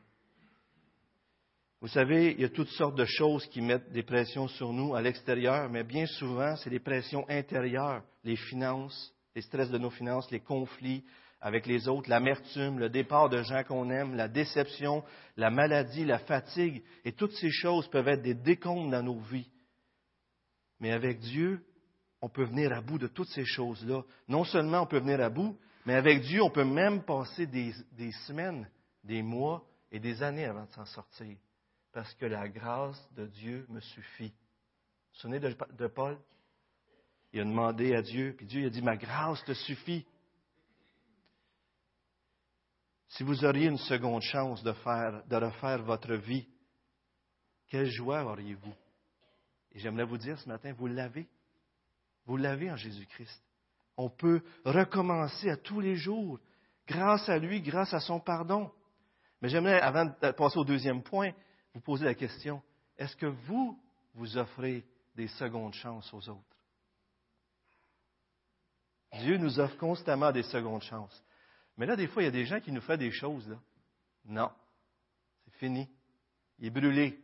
[1.80, 4.94] Vous savez, il y a toutes sortes de choses qui mettent des pressions sur nous
[4.94, 9.90] à l'extérieur, mais bien souvent, c'est des pressions intérieures, les finances, les stress de nos
[9.90, 11.04] finances, les conflits
[11.40, 15.04] avec les autres, l'amertume, le départ de gens qu'on aime, la déception,
[15.36, 19.50] la maladie, la fatigue, et toutes ces choses peuvent être des décombres dans nos vies.
[20.80, 21.62] Mais avec Dieu,
[22.22, 24.02] on peut venir à bout de toutes ces choses-là.
[24.26, 27.72] Non seulement on peut venir à bout, mais avec Dieu, on peut même passer des,
[28.26, 28.68] semaines,
[29.02, 31.36] des mois et des années avant de s'en sortir
[31.92, 34.28] parce que la grâce de Dieu me suffit.
[34.28, 36.18] Vous vous souvenez de, Paul?
[37.32, 40.04] Il a demandé à Dieu, puis Dieu a dit, ma grâce te suffit.
[43.08, 46.48] Si vous auriez une seconde chance de, faire, de refaire votre vie,
[47.68, 48.74] quelle joie auriez-vous?
[49.72, 51.28] Et j'aimerais vous dire ce matin, vous l'avez.
[52.26, 53.42] Vous l'avez en Jésus-Christ.
[53.96, 56.40] On peut recommencer à tous les jours,
[56.86, 58.70] grâce à lui, grâce à son pardon.
[59.40, 61.32] Mais j'aimerais, avant de passer au deuxième point,
[61.74, 62.62] vous posez la question,
[62.96, 63.78] est-ce que vous,
[64.14, 66.56] vous offrez des secondes chances aux autres?
[69.20, 71.22] Dieu nous offre constamment des secondes chances.
[71.76, 73.56] Mais là, des fois, il y a des gens qui nous font des choses.
[74.24, 74.50] Non.
[75.44, 75.88] C'est fini.
[76.58, 77.20] Il est brûlé.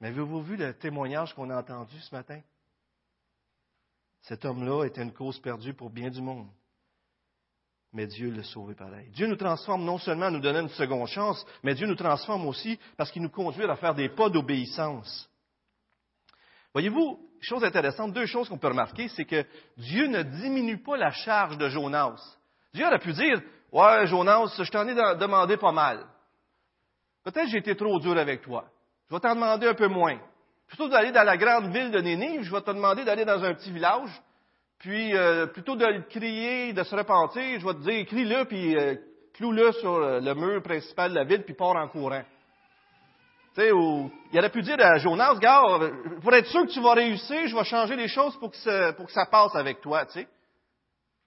[0.00, 2.40] Mais avez-vous vu le témoignage qu'on a entendu ce matin?
[4.24, 6.48] Cet homme-là était une cause perdue pour bien du monde
[7.94, 9.08] mais Dieu l'a sauvé pareil.
[9.12, 12.46] Dieu nous transforme non seulement en nous donnant une seconde chance, mais Dieu nous transforme
[12.46, 15.30] aussi parce qu'il nous conduit à faire des pas d'obéissance.
[16.72, 21.12] Voyez-vous, chose intéressante, deux choses qu'on peut remarquer, c'est que Dieu ne diminue pas la
[21.12, 22.20] charge de Jonas.
[22.74, 26.04] Dieu aurait pu dire, ouais, Jonas, je t'en ai demandé pas mal.
[27.22, 28.64] Peut-être j'ai été trop dur avec toi.
[29.08, 30.18] Je vais t'en demander un peu moins.
[30.68, 33.54] Plutôt d'aller dans la grande ville de Nénive, je vais te demander d'aller dans un
[33.54, 34.10] petit village.
[34.78, 38.96] Puis, euh, plutôt de crier, de se repentir, je vais te dire, crie-le, puis euh,
[39.34, 42.22] cloue-le sur le mur principal de la ville, puis pars en courant.
[43.54, 45.62] Tu sais, il aurait pu dire à Jonas, gars,
[46.20, 48.92] pour être sûr que tu vas réussir, je vais changer les choses pour que ça,
[48.94, 50.28] pour que ça passe avec toi, tu sais.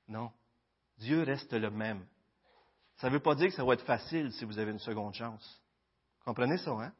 [0.09, 0.29] Non.
[0.97, 2.05] Dieu reste le même.
[2.97, 5.13] Ça ne veut pas dire que ça va être facile si vous avez une seconde
[5.13, 5.61] chance.
[6.25, 6.91] Comprenez ça, hein?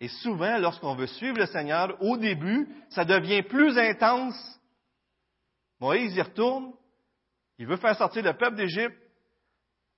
[0.00, 4.60] Et souvent, lorsqu'on veut suivre le Seigneur, au début, ça devient plus intense.
[5.80, 6.72] Moïse y retourne,
[7.58, 8.96] il veut faire sortir le peuple d'Égypte,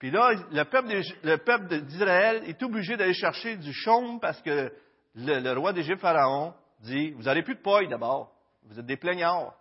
[0.00, 4.72] puis là, le peuple d'Israël est obligé d'aller chercher du chaume parce que
[5.14, 8.32] le, roi d'Égypte, Pharaon, dit, vous n'avez plus de paille d'abord,
[8.64, 9.54] vous êtes des plaignards.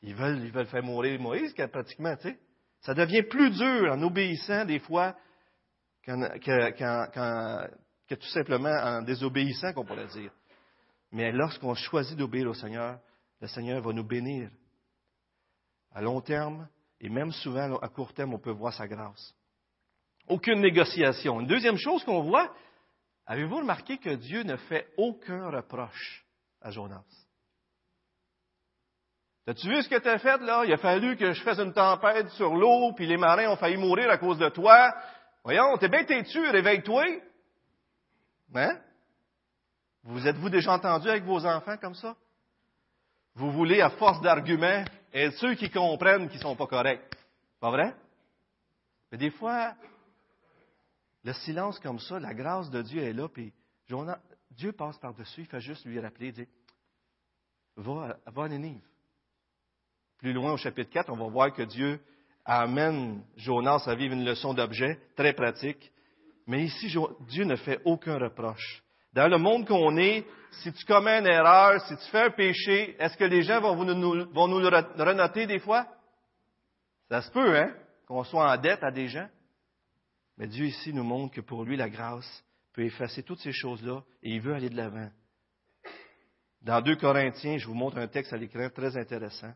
[0.00, 2.38] Ils veulent, ils veulent faire mourir Moïse, pratiquement, tu sais.
[2.80, 5.14] Ça devient plus dur en obéissant des fois
[8.08, 10.30] que, tout simplement en désobéissant, qu'on pourrait dire.
[11.12, 12.98] Mais lorsqu'on choisit d'obéir au Seigneur,
[13.40, 14.50] le Seigneur va nous bénir.
[15.92, 16.68] À long terme,
[17.00, 19.34] et même souvent à court terme, on peut voir sa grâce.
[20.28, 21.40] Aucune négociation.
[21.40, 22.52] Une deuxième chose qu'on voit,
[23.26, 26.24] avez-vous remarqué que Dieu ne fait aucun reproche
[26.60, 27.04] à Jonas?
[29.46, 30.64] As-tu vu ce que tu as fait là?
[30.64, 33.76] Il a fallu que je fasse une tempête sur l'eau, puis les marins ont failli
[33.76, 34.94] mourir à cause de toi.
[35.44, 37.04] Voyons, t'es bien têtu, réveille-toi.
[38.54, 38.78] Hein?
[40.02, 42.16] Vous êtes-vous déjà entendu avec vos enfants comme ça?
[43.34, 47.02] Vous voulez, à force d'arguments, être ceux qui comprennent qu'ils ne sont pas corrects.
[47.58, 47.94] Pas vrai?
[49.10, 49.74] Mais des fois,
[51.24, 53.52] le silence comme ça, la grâce de Dieu est là, puis
[54.50, 56.48] Dieu passe par-dessus, il fait juste lui rappeler, dit,
[57.76, 58.86] va, va à Nénive.
[60.18, 62.00] Plus loin au chapitre 4, on va voir que Dieu
[62.44, 65.90] amène Jonas à vivre une leçon d'objet très pratique.
[66.46, 66.94] Mais ici,
[67.28, 68.82] Dieu ne fait aucun reproche.
[69.12, 70.26] Dans le monde qu'on est,
[70.62, 73.84] si tu commets une erreur, si tu fais un péché, est-ce que les gens vont
[73.84, 75.86] nous, le renoter des fois?
[77.08, 77.74] Ça se peut, hein?
[78.06, 79.28] Qu'on soit en dette à des gens.
[80.36, 84.02] Mais Dieu ici nous montre que pour lui, la grâce peut effacer toutes ces choses-là
[84.22, 85.08] et il veut aller de l'avant.
[86.60, 89.52] Dans 2 Corinthiens, je vous montre un texte à l'écran très intéressant.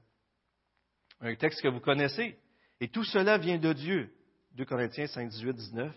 [1.20, 2.38] Un texte que vous connaissez.
[2.80, 4.14] Et tout cela vient de Dieu.
[4.52, 5.92] 2 Corinthiens 5, 18, 19.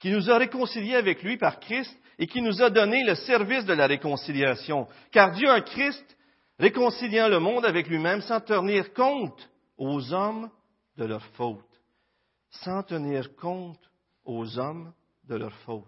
[0.00, 3.64] Qui nous a réconciliés avec lui par Christ et qui nous a donné le service
[3.64, 4.88] de la réconciliation.
[5.12, 6.16] Car Dieu en Christ,
[6.58, 10.50] réconciliant le monde avec lui-même sans tenir compte aux hommes
[10.96, 11.64] de leurs fautes.
[12.50, 13.80] Sans tenir compte
[14.24, 14.92] aux hommes
[15.24, 15.86] de leurs fautes.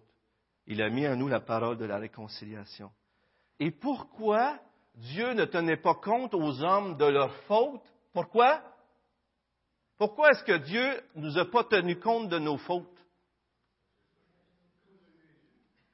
[0.66, 2.90] Il a mis en nous la parole de la réconciliation.
[3.59, 4.59] Et pourquoi
[4.94, 7.83] Dieu ne tenait pas compte aux hommes de leurs fautes?
[8.12, 8.62] Pourquoi?
[9.98, 12.91] Pourquoi est-ce que Dieu ne nous a pas tenu compte de nos fautes?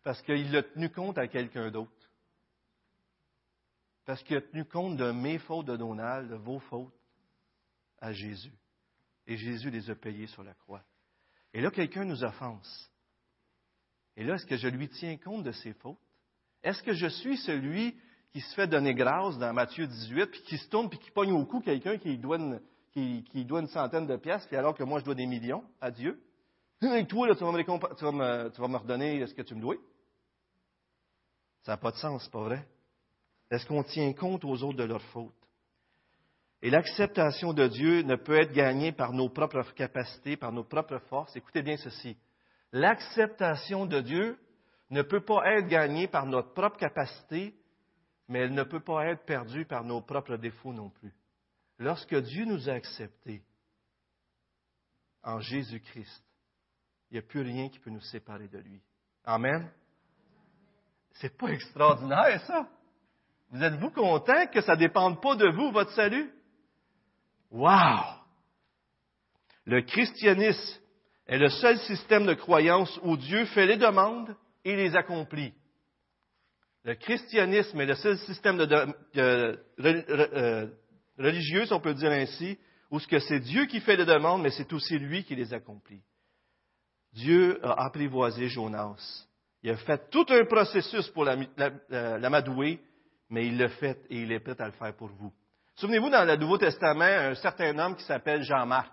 [0.09, 2.09] Parce qu'il a tenu compte à quelqu'un d'autre.
[4.07, 6.99] Parce qu'il a tenu compte de mes fautes de Donald, de vos fautes,
[8.01, 8.55] à Jésus.
[9.27, 10.83] Et Jésus les a payées sur la croix.
[11.53, 12.90] Et là, quelqu'un nous offense.
[14.16, 16.01] Et là, est-ce que je lui tiens compte de ses fautes?
[16.62, 17.94] Est-ce que je suis celui
[18.33, 21.33] qui se fait donner grâce dans Matthieu 18, puis qui se tourne, puis qui pogne
[21.33, 25.14] au cou quelqu'un qui doit une, centaine de pièces, puis alors que moi, je dois
[25.14, 26.18] des millions à Dieu?
[26.81, 27.35] Et toi, me,
[27.94, 29.77] tu, vas me, tu vas me redonner ce que tu me dois?
[31.62, 32.66] Ça n'a pas de sens, pas vrai?
[33.51, 35.35] Est-ce qu'on tient compte aux autres de leurs fautes?
[36.61, 40.99] Et l'acceptation de Dieu ne peut être gagnée par nos propres capacités, par nos propres
[41.09, 41.37] forces.
[41.37, 42.16] Écoutez bien ceci.
[42.73, 44.38] L'acceptation de Dieu
[44.90, 47.55] ne peut pas être gagnée par notre propre capacité,
[48.27, 51.14] mais elle ne peut pas être perdue par nos propres défauts non plus.
[51.79, 53.42] Lorsque Dieu nous a acceptés
[55.23, 56.25] en Jésus-Christ,
[57.11, 58.83] il n'y a plus rien qui peut nous séparer de lui.
[59.25, 59.71] Amen.
[61.14, 62.68] C'est pas extraordinaire, ça?
[63.51, 66.31] Vous êtes-vous content que ça ne dépende pas de vous, votre salut?
[67.51, 68.18] Wow!
[69.64, 70.81] Le christianisme
[71.27, 75.53] est le seul système de croyance où Dieu fait les demandes et les accomplit.
[76.85, 80.66] Le christianisme est le seul système de, euh,
[81.18, 82.59] religieux, on peut dire ainsi,
[82.90, 85.53] où ce que c'est Dieu qui fait les demandes, mais c'est aussi lui qui les
[85.53, 86.03] accomplit.
[87.12, 89.27] Dieu a apprivoisé Jonas.
[89.69, 92.81] Il a fait tout un processus pour l'amadouer,
[93.29, 95.31] mais il l'a fait et il est prêt à le faire pour vous.
[95.75, 98.93] Souvenez-vous, dans le Nouveau Testament, un certain homme qui s'appelle Jean-Marc.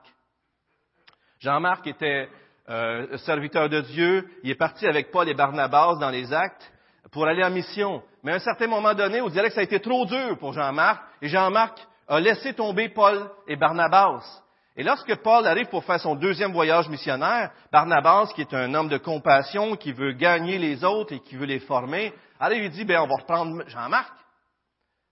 [1.40, 2.28] Jean-Marc était
[2.68, 4.30] euh, serviteur de Dieu.
[4.44, 6.70] Il est parti avec Paul et Barnabas dans les actes
[7.10, 8.04] pour aller en mission.
[8.22, 10.52] Mais à un certain moment donné, on dirait que ça a été trop dur pour
[10.52, 11.02] Jean-Marc.
[11.22, 14.44] Et Jean-Marc a laissé tomber Paul et Barnabas.
[14.78, 18.90] Et lorsque Paul arrive pour faire son deuxième voyage missionnaire, Barnabas, qui est un homme
[18.90, 22.84] de compassion, qui veut gagner les autres et qui veut les former, arrive et dit,
[22.84, 24.14] ben, on va reprendre Jean-Marc.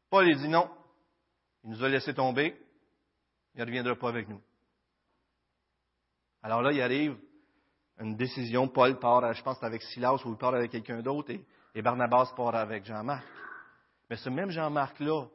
[0.09, 0.69] Paul, il dit non.
[1.63, 2.59] Il nous a laissé tomber.
[3.55, 4.41] Il ne reviendra pas avec nous.
[6.41, 7.15] Alors là, il arrive
[7.99, 8.67] une décision.
[8.67, 11.41] Paul part, je pense, avec Silas ou il part avec quelqu'un d'autre et,
[11.73, 13.23] et Barnabas part avec Jean-Marc.
[14.09, 15.25] Mais ce même Jean-Marc-là,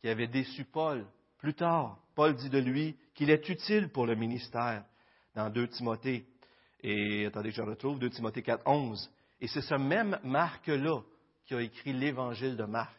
[0.00, 1.06] qui avait déçu Paul,
[1.38, 4.84] plus tard, Paul dit de lui qu'il est utile pour le ministère
[5.34, 6.26] dans 2 Timothée.
[6.82, 9.10] Et attendez, je retrouve 2 Timothée 4, 11.
[9.40, 11.00] Et c'est ce même Marc-là
[11.46, 12.94] qui a écrit l'évangile de Marc.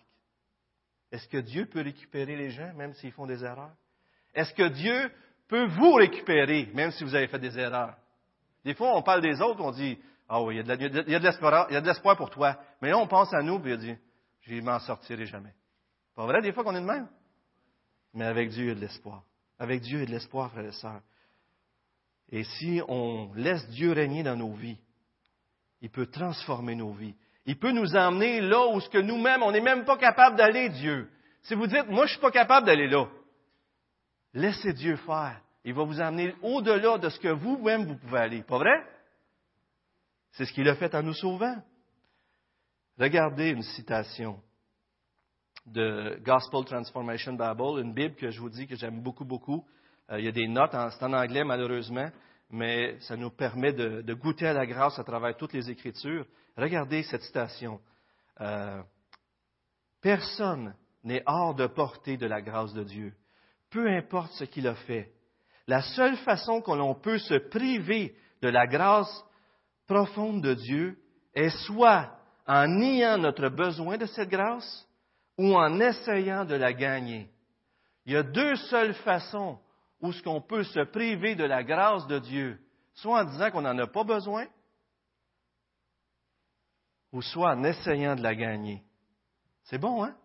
[1.12, 3.76] Est-ce que Dieu peut récupérer les gens, même s'ils font des erreurs?
[4.34, 5.12] Est-ce que Dieu
[5.48, 7.96] peut vous récupérer, même si vous avez fait des erreurs?
[8.66, 12.18] Des fois, on parle des autres, on dit, ah oui, il y a de l'espoir
[12.18, 12.58] pour toi.
[12.82, 13.96] Mais là, on pense à nous, puis on dit,
[14.42, 15.54] je m'en sortirai jamais.
[16.16, 17.08] Pas vrai, des fois qu'on est de même?
[18.13, 19.24] Mais avec Dieu, il y a de l'espoir.
[19.58, 21.02] Avec Dieu, il y a de l'espoir, frères et sœurs.
[22.30, 24.78] Et si on laisse Dieu régner dans nos vies,
[25.82, 27.15] il peut transformer nos vies.
[27.45, 30.69] Il peut nous emmener là où ce que nous-mêmes, on n'est même pas capable d'aller,
[30.69, 31.10] Dieu.
[31.43, 33.08] Si vous dites, moi, je ne suis pas capable d'aller là,
[34.34, 35.41] laissez Dieu faire.
[35.63, 38.43] Il va vous emmener au-delà de ce que vous-même vous pouvez aller.
[38.43, 38.84] Pas vrai?
[40.32, 41.62] C'est ce qu'il a fait en nous sauvant.
[42.97, 44.39] Regardez une citation
[45.65, 49.65] de Gospel Transformation Bible, une Bible que je vous dis que j'aime beaucoup, beaucoup.
[50.12, 52.10] Euh, il y a des notes, c'est en anglais malheureusement,
[52.50, 56.26] mais ça nous permet de, goûter à la grâce à travers toutes les Écritures.
[56.58, 57.80] Regardez cette citation.
[58.41, 58.82] Euh,
[60.02, 63.13] personne n'est hors de portée de la grâce de Dieu,
[63.69, 65.12] peu importe ce qu'il a fait.
[65.67, 69.26] La seule façon que l'on peut se priver de la grâce
[69.88, 70.97] profonde de Dieu
[71.34, 72.12] est soit
[72.47, 74.88] en niant notre besoin de cette grâce,
[75.38, 77.30] ou en essayant de la gagner.
[78.06, 79.60] Il y a deux seules façons
[80.02, 82.60] où ce qu'on peut se priver de la grâce de Dieu,
[82.94, 84.48] soit en disant qu'on n'en a pas besoin,
[87.12, 88.84] ou soit en essayant de la gagner.
[89.63, 90.15] C'est bon, hein?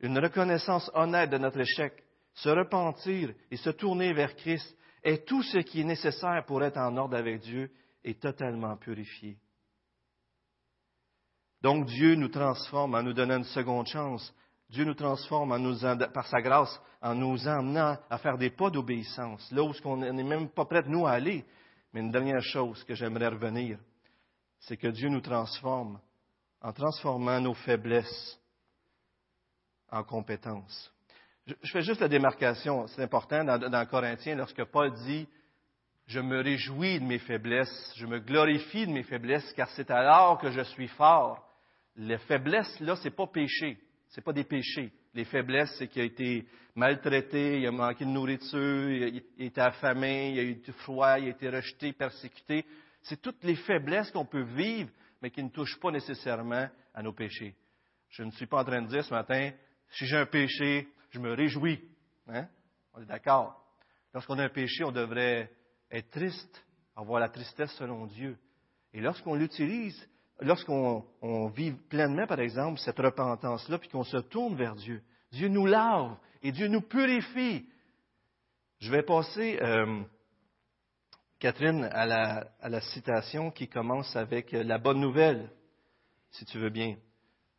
[0.00, 5.42] Une reconnaissance honnête de notre échec, se repentir et se tourner vers Christ est tout
[5.42, 7.70] ce qui est nécessaire pour être en ordre avec Dieu
[8.04, 9.38] et totalement purifié.
[11.62, 14.34] Donc Dieu nous transforme en nous donnant une seconde chance.
[14.68, 15.76] Dieu nous transforme
[16.12, 20.22] par sa grâce en nous emmenant à faire des pas d'obéissance, là où on n'est
[20.24, 21.44] même pas prêt, nous, à aller.
[21.92, 23.78] Mais une dernière chose que j'aimerais revenir,
[24.60, 26.00] c'est que Dieu nous transforme
[26.60, 28.40] en transformant nos faiblesses
[29.90, 30.92] en compétences.
[31.46, 35.28] Je, fais juste la démarcation, c'est important dans Corinthiens, lorsque Paul dit
[36.06, 40.38] Je me réjouis de mes faiblesses, je me glorifie de mes faiblesses, car c'est alors
[40.38, 41.51] que je suis fort.
[41.96, 43.78] Les faiblesses, là, c'est pas péché.
[44.08, 44.92] C'est pas des péchés.
[45.14, 49.60] Les faiblesses, c'est qu'il a été maltraité, il a manqué de nourriture, il a été
[49.60, 52.64] affamé, il a eu froid, il a été rejeté, persécuté.
[53.02, 57.12] C'est toutes les faiblesses qu'on peut vivre, mais qui ne touchent pas nécessairement à nos
[57.12, 57.54] péchés.
[58.10, 59.50] Je ne suis pas en train de dire ce matin,
[59.90, 61.82] si j'ai un péché, je me réjouis.
[62.28, 62.48] Hein?
[62.94, 63.62] On est d'accord.
[64.14, 65.50] Lorsqu'on a un péché, on devrait
[65.90, 66.64] être triste,
[66.96, 68.38] avoir la tristesse selon Dieu.
[68.92, 70.06] Et lorsqu'on l'utilise,
[70.40, 75.66] lorsqu'on vit pleinement, par exemple, cette repentance-là, puis qu'on se tourne vers Dieu, Dieu nous
[75.66, 77.66] lave et Dieu nous purifie.
[78.80, 80.02] Je vais passer, euh,
[81.38, 82.06] Catherine, à
[82.68, 85.50] la, citation qui commence avec la bonne nouvelle,
[86.30, 86.96] si tu veux bien.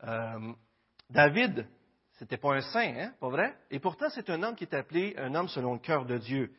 [0.04, 0.54] Euh,
[1.10, 1.68] David,
[2.14, 3.56] c'était pas un saint, hein, pas vrai?
[3.72, 6.54] Et pourtant, c'est un homme qui est appelé un homme selon le cœur de Dieu.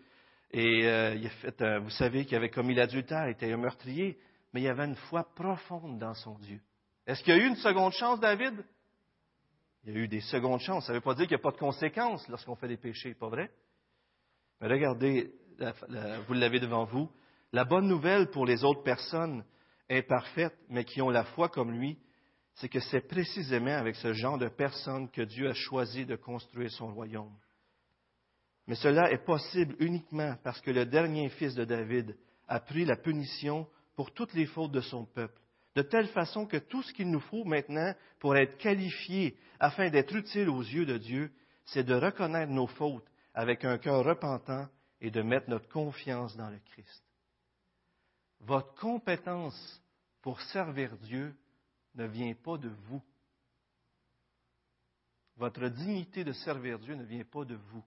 [0.50, 4.18] Et euh, il a fait, vous savez qu'il avait commis l'adultère, il était un meurtrier
[4.54, 6.60] mais il y avait une foi profonde dans son Dieu.
[7.08, 8.64] Est-ce qu'il y a eu une seconde chance, David?
[9.82, 10.86] Il y a eu des secondes chances.
[10.86, 13.14] Ça ne veut pas dire qu'il n'y a pas de conséquences lorsqu'on fait des péchés,
[13.14, 13.50] pas vrai?
[14.60, 15.34] Mais regardez,
[16.28, 17.10] vous l'avez devant vous.
[17.52, 19.44] La bonne nouvelle pour les autres personnes
[19.90, 21.98] imparfaites, mais qui ont la foi comme lui,
[22.54, 26.70] c'est que c'est précisément avec ce genre de personnes que Dieu a choisi de construire
[26.70, 27.34] son royaume.
[28.68, 32.16] Mais cela est possible uniquement parce que le dernier fils de David
[32.46, 33.66] a pris la punition
[33.96, 35.40] pour toutes les fautes de son peuple,
[35.74, 40.14] de telle façon que tout ce qu'il nous faut maintenant pour être qualifié afin d'être
[40.14, 41.32] utile aux yeux de Dieu,
[41.66, 44.68] c'est de reconnaître nos fautes avec un cœur repentant
[45.00, 47.04] et de mettre notre confiance dans le Christ.
[48.40, 49.82] Votre compétence
[50.22, 51.34] pour servir Dieu
[51.94, 53.02] ne vient pas de vous.
[55.36, 57.84] Votre dignité de servir Dieu ne vient pas de vous,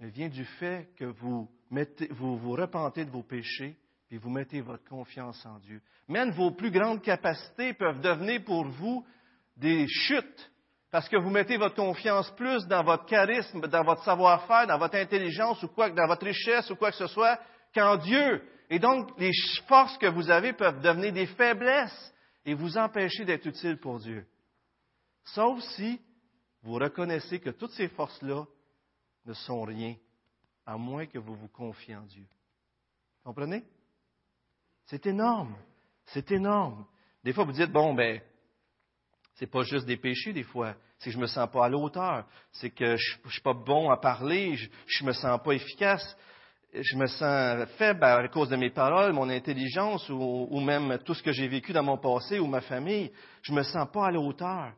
[0.00, 3.76] mais vient du fait que vous vous repentez de vos péchés
[4.08, 5.80] puis vous mettez votre confiance en Dieu.
[6.08, 9.04] Même vos plus grandes capacités peuvent devenir pour vous
[9.56, 10.50] des chutes,
[10.90, 14.96] parce que vous mettez votre confiance plus dans votre charisme, dans votre savoir-faire, dans votre
[14.96, 17.40] intelligence ou quoi, dans votre richesse ou quoi que ce soit,
[17.74, 18.42] qu'en Dieu.
[18.70, 19.32] Et donc, les
[19.66, 24.26] forces que vous avez peuvent devenir des faiblesses et vous empêcher d'être utile pour Dieu.
[25.24, 26.00] Sauf si
[26.62, 28.44] vous reconnaissez que toutes ces forces-là
[29.24, 29.96] ne sont rien,
[30.64, 32.26] à moins que vous vous confiez en Dieu.
[33.24, 33.64] Comprenez?
[34.86, 35.54] C'est énorme.
[36.06, 36.86] C'est énorme.
[37.24, 38.20] Des fois, vous dites, bon, ben,
[39.34, 40.74] c'est pas juste des péchés, des fois.
[40.98, 42.26] C'est que je me sens pas à l'auteur.
[42.52, 44.56] C'est que je, ne suis pas bon à parler.
[44.56, 46.16] Je, ne me sens pas efficace.
[46.72, 51.14] Je me sens faible à cause de mes paroles, mon intelligence ou, ou même tout
[51.14, 53.12] ce que j'ai vécu dans mon passé ou ma famille.
[53.42, 54.72] Je me sens pas à l'auteur.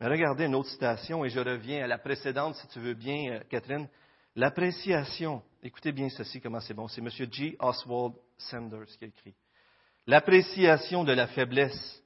[0.00, 3.32] Mais regardez une autre citation et je reviens à la précédente, si tu veux bien,
[3.32, 3.88] euh, Catherine.
[4.36, 7.10] L'appréciation, écoutez bien ceci, comment c'est bon, c'est M.
[7.30, 7.56] G.
[7.60, 9.34] Oswald Sanders qui écrit.
[10.06, 12.02] L'appréciation de la faiblesse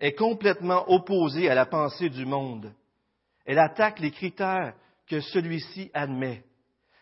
[0.00, 2.72] est complètement opposée à la pensée du monde.
[3.44, 4.74] Elle attaque les critères
[5.08, 6.44] que celui-ci admet.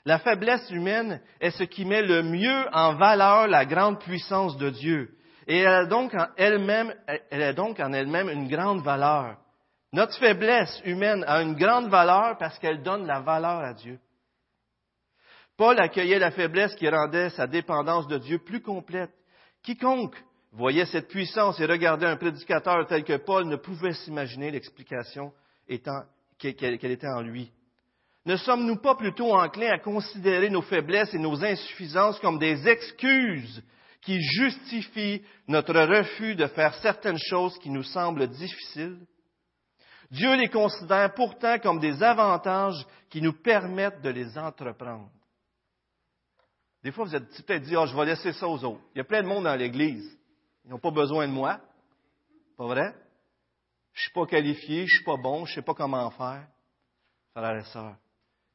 [0.04, 4.70] La faiblesse humaine est ce qui met le mieux en valeur la grande puissance de
[4.70, 5.16] Dieu.
[5.48, 6.94] Et elle a donc en elle-même,
[7.30, 9.36] elle a donc en elle-même une grande valeur.
[9.92, 13.98] Notre faiblesse humaine a une grande valeur parce qu'elle donne la valeur à Dieu.
[15.56, 19.12] Paul accueillait la faiblesse qui rendait sa dépendance de Dieu plus complète.
[19.62, 20.16] Quiconque
[20.52, 25.32] voyait cette puissance et regardait un prédicateur tel que Paul ne pouvait s'imaginer l'explication
[26.38, 27.50] qu'elle était en lui.
[28.26, 33.62] Ne sommes-nous pas plutôt enclins à considérer nos faiblesses et nos insuffisances comme des excuses
[34.02, 38.98] qui justifient notre refus de faire certaines choses qui nous semblent difficiles?
[40.10, 45.10] Dieu les considère pourtant comme des avantages qui nous permettent de les entreprendre.
[46.86, 48.80] Des fois, vous êtes peut-être dit, oh, je vais laisser ça aux autres.
[48.94, 50.08] Il y a plein de monde dans l'Église.
[50.64, 51.60] Ils n'ont pas besoin de moi.
[52.56, 52.94] Pas vrai?
[53.92, 56.08] Je ne suis pas qualifié, je ne suis pas bon, je ne sais pas comment
[56.12, 56.46] faire.
[57.32, 57.96] Frères et sœurs,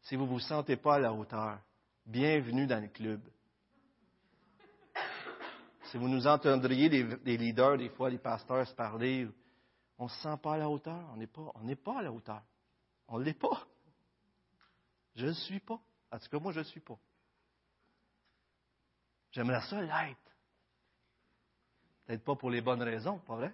[0.03, 1.59] si vous ne vous sentez pas à la hauteur,
[2.05, 3.19] bienvenue dans le club.
[5.91, 9.27] Si vous nous entendriez, les, leaders, des fois, les pasteurs se parler,
[9.97, 11.05] on ne se sent pas à la hauteur.
[11.13, 12.41] On n'est pas, on pas à la hauteur.
[13.09, 13.67] On ne l'est pas.
[15.17, 15.81] Je ne suis pas.
[16.09, 16.97] En tout cas, moi, je ne le suis pas.
[19.31, 20.35] J'aimerais ça l'être.
[22.05, 23.53] Peut-être pas pour les bonnes raisons, pas vrai?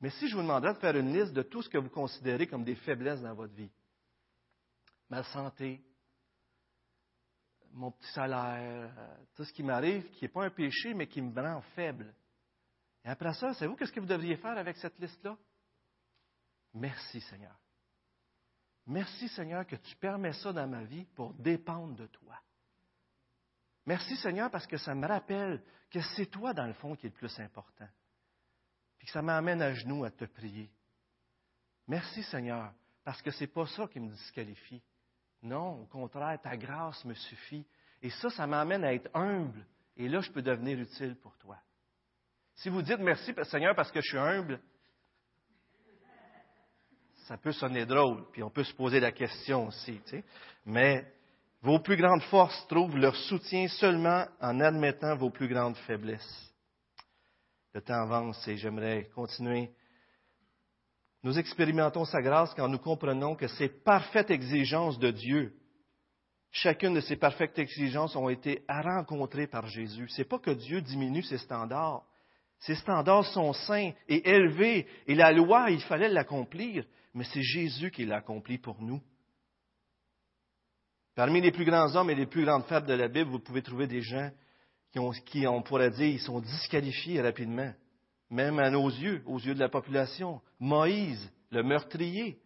[0.00, 2.48] Mais si je vous demandais de faire une liste de tout ce que vous considérez
[2.48, 3.70] comme des faiblesses dans votre vie,
[5.08, 5.80] ma santé,
[7.70, 11.22] mon petit salaire, euh, tout ce qui m'arrive, qui n'est pas un péché, mais qui
[11.22, 12.12] me rend faible,
[13.04, 15.36] et après ça, savez-vous qu'est-ce que vous devriez faire avec cette liste-là?
[16.74, 17.56] Merci Seigneur.
[18.86, 22.40] Merci Seigneur que tu permets ça dans ma vie pour dépendre de toi.
[23.86, 27.10] Merci Seigneur parce que ça me rappelle que c'est toi dans le fond qui est
[27.10, 27.88] le plus important.
[28.98, 30.70] Puis que ça m'amène à genoux à te prier.
[31.88, 32.72] Merci Seigneur
[33.04, 34.82] parce que ce n'est pas ça qui me disqualifie.
[35.42, 37.66] Non, au contraire, ta grâce me suffit.
[38.00, 39.66] Et ça, ça m'amène à être humble.
[39.96, 41.58] Et là, je peux devenir utile pour toi.
[42.54, 44.60] Si vous dites merci Seigneur parce que je suis humble,
[47.26, 50.00] ça peut sonner drôle, puis on peut se poser la question aussi.
[50.64, 51.12] Mais
[51.62, 56.52] vos plus grandes forces trouvent leur soutien seulement en admettant vos plus grandes faiblesses.
[57.72, 59.70] Le temps avance et j'aimerais continuer.
[61.22, 65.54] Nous expérimentons sa grâce quand nous comprenons que ces parfaites exigences de Dieu,
[66.50, 70.08] chacune de ces parfaites exigences ont été rencontrées par Jésus.
[70.08, 72.04] Ce n'est pas que Dieu diminue ses standards,
[72.58, 76.84] ces standards sont saints et élevés, et la loi, il fallait l'accomplir,
[77.14, 79.00] mais c'est Jésus qui l'a accompli pour nous.
[81.14, 83.62] Parmi les plus grands hommes et les plus grandes femmes de la Bible, vous pouvez
[83.62, 84.30] trouver des gens
[84.92, 87.72] qui, ont, qui on pourrait dire, ils sont disqualifiés rapidement,
[88.30, 90.40] même à nos yeux, aux yeux de la population.
[90.58, 92.38] Moïse, le meurtrier,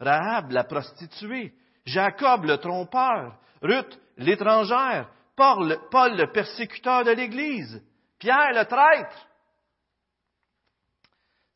[0.00, 1.54] Rahab, la prostituée,
[1.84, 7.82] Jacob, le trompeur, Ruth, l'étrangère, Paul, Paul, le persécuteur de l'Église,
[8.18, 9.28] Pierre, le traître,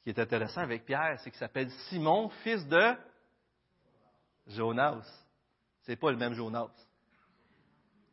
[0.02, 2.94] qui est intéressant avec Pierre, c'est qu'il s'appelle Simon, fils de
[4.46, 5.22] Jonas.
[5.83, 6.70] C'est pas le même Jonas.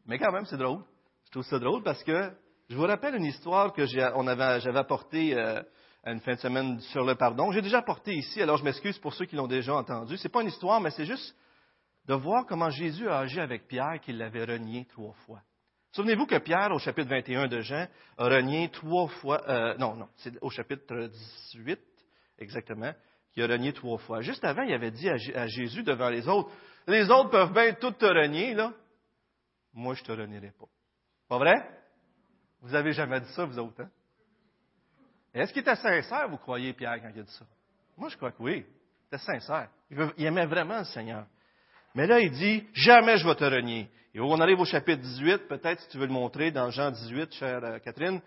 [0.06, 0.84] Mais quand même, c'est drôle.
[1.26, 2.32] Je trouve ça drôle parce que
[2.70, 5.62] je vous rappelle une histoire que j'avais apportée euh,
[6.06, 7.52] une fin de semaine sur le pardon.
[7.52, 10.18] J'ai déjà apporté ici, alors je m'excuse pour ceux qui l'ont déjà entendu.
[10.18, 11.36] C'est pas une histoire, mais c'est juste
[12.06, 15.42] de voir comment Jésus a agi avec Pierre qui l'avait renié trois fois.
[15.92, 20.08] Souvenez-vous que Pierre, au chapitre 21 de Jean, a renié trois fois, euh, non, non,
[20.18, 21.08] c'est au chapitre
[21.54, 21.80] 18,
[22.38, 22.94] exactement,
[23.40, 24.22] qu'il a renié trois fois.
[24.22, 26.52] Juste avant, il avait dit à, Jésus devant les autres,
[26.88, 28.74] les autres peuvent bien tout te renier, là.
[29.74, 30.66] Moi, je te renierai pas.
[31.28, 31.70] Pas vrai?
[32.62, 33.90] Vous avez jamais dit ça, vous autres, hein?
[35.34, 37.46] Est-ce qu'il était sincère, vous croyez, Pierre, quand il a dit ça?
[37.96, 38.66] Moi, je crois que oui.
[39.04, 39.70] C'était sincère.
[40.18, 41.26] Il aimait vraiment le Seigneur.
[41.94, 43.90] Mais là, il dit, jamais je vais te renier.
[44.14, 47.34] Et on arrive au chapitre 18, peut-être si tu veux le montrer, dans Jean 18,
[47.34, 48.22] chère euh, Catherine.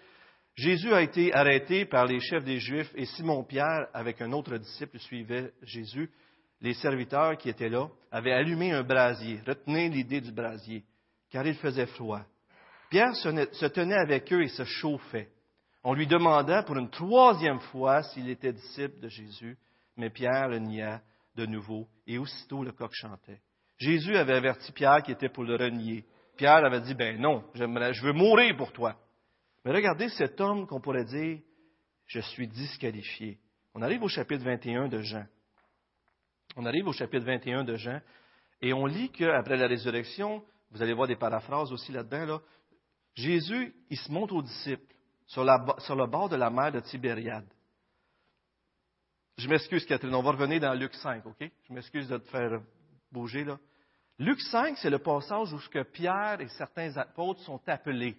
[0.54, 4.98] Jésus a été arrêté par les chefs des Juifs et Simon-Pierre, avec un autre disciple,
[4.98, 6.10] suivait Jésus.
[6.60, 9.40] Les serviteurs qui étaient là avaient allumé un brasier.
[9.46, 10.84] Retenez l'idée du brasier,
[11.30, 12.22] car il faisait froid.
[12.90, 15.30] Pierre se tenait avec eux et se chauffait.
[15.84, 19.56] On lui demanda pour une troisième fois s'il était disciple de Jésus,
[19.96, 21.00] mais Pierre le nia
[21.34, 23.40] de nouveau, et aussitôt le coq chantait.
[23.78, 26.04] Jésus avait averti Pierre qui était pour le renier.
[26.36, 28.96] Pierre avait dit, ben non, je veux mourir pour toi.
[29.64, 31.40] Mais regardez cet homme qu'on pourrait dire,
[32.06, 33.38] je suis disqualifié.
[33.74, 35.26] On arrive au chapitre 21 de Jean.
[36.56, 38.00] On arrive au chapitre 21 de Jean,
[38.60, 42.40] et on lit qu'après la résurrection, vous allez voir des paraphrases aussi là-dedans, là,
[43.14, 44.94] Jésus, il se montre aux disciples
[45.26, 45.44] sur,
[45.78, 47.46] sur le bord de la mer de Tibériade.
[49.38, 51.50] Je m'excuse, Catherine, on va revenir dans Luc 5, OK?
[51.68, 52.60] Je m'excuse de te faire
[53.10, 53.58] bouger, là.
[54.18, 58.16] Luc 5, c'est le passage où que Pierre et certains apôtres sont appelés.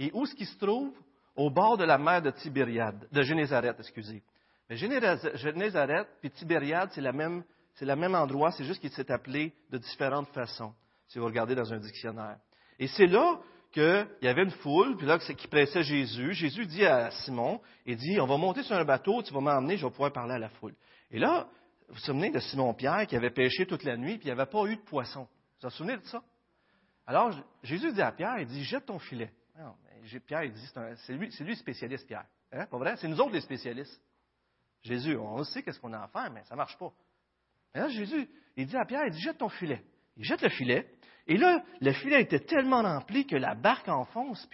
[0.00, 0.96] Et où est-ce qu'ils se trouvent?
[1.36, 4.22] Au bord de la mer de Tibériade, de Génézareth, excusez.
[4.68, 7.44] Mais Génézareth puis Tibériade, c'est, même,
[7.80, 10.72] le même endroit, c'est juste qu'il s'est appelé de différentes façons,
[11.06, 12.38] si vous regardez dans un dictionnaire.
[12.78, 13.38] Et c'est là
[13.72, 16.32] qu'il y avait une foule, puis là, qui pressait Jésus.
[16.32, 19.76] Jésus dit à Simon, il dit, on va monter sur un bateau, tu vas m'emmener,
[19.76, 20.74] je vais pouvoir parler à la foule.
[21.10, 21.46] Et là,
[21.88, 24.50] vous vous souvenez de Simon-Pierre qui avait pêché toute la nuit, puis il n'y avait
[24.50, 25.28] pas eu de poisson.
[25.62, 26.22] Vous vous souvenez de ça?
[27.06, 27.32] Alors,
[27.62, 29.30] Jésus dit à Pierre, il dit, jette ton filet.
[30.26, 30.50] Pierre,
[30.98, 32.26] c'est lui, le spécialiste, Pierre.
[32.52, 32.66] Hein?
[32.66, 32.96] Pas vrai?
[32.96, 34.00] C'est nous autres les spécialistes.
[34.82, 36.92] Jésus, on sait qu'est-ce qu'on a à faire, mais ça ne marche pas.
[37.74, 39.84] Mais là, Jésus, il dit à Pierre, il dit, jette ton filet.
[40.16, 40.90] Il jette le filet.
[41.26, 44.48] Et là, le filet était tellement rempli que la barque enfonce.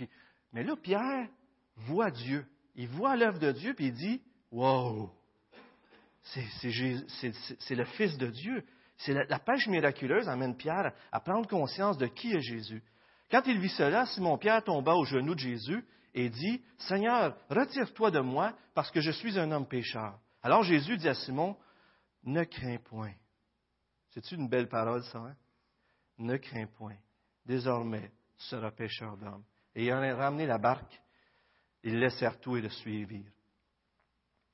[0.53, 1.29] Mais là, Pierre
[1.77, 2.47] voit Dieu.
[2.75, 5.11] Il voit l'œuvre de Dieu, puis il dit, wow,
[6.23, 8.65] c'est le Fils de Dieu.
[8.99, 12.83] C'est la, pêche miraculeuse amène Pierre à prendre conscience de qui est Jésus.
[13.31, 18.21] Quand il vit cela, Simon-Pierre tomba aux genoux de Jésus et dit, Seigneur, retire-toi de
[18.21, 20.19] moi parce que je suis un homme pécheur.
[20.43, 21.57] Alors Jésus dit à Simon,
[22.25, 23.15] ne crains point.
[24.11, 25.37] C'est une belle parole, ça, hein?
[26.19, 26.97] Ne crains point.
[27.45, 29.45] Désormais, tu seras pécheur d'hommes.
[29.75, 31.01] Et il a ramené la barque,
[31.83, 33.31] ils laissèrent tout et le suivirent.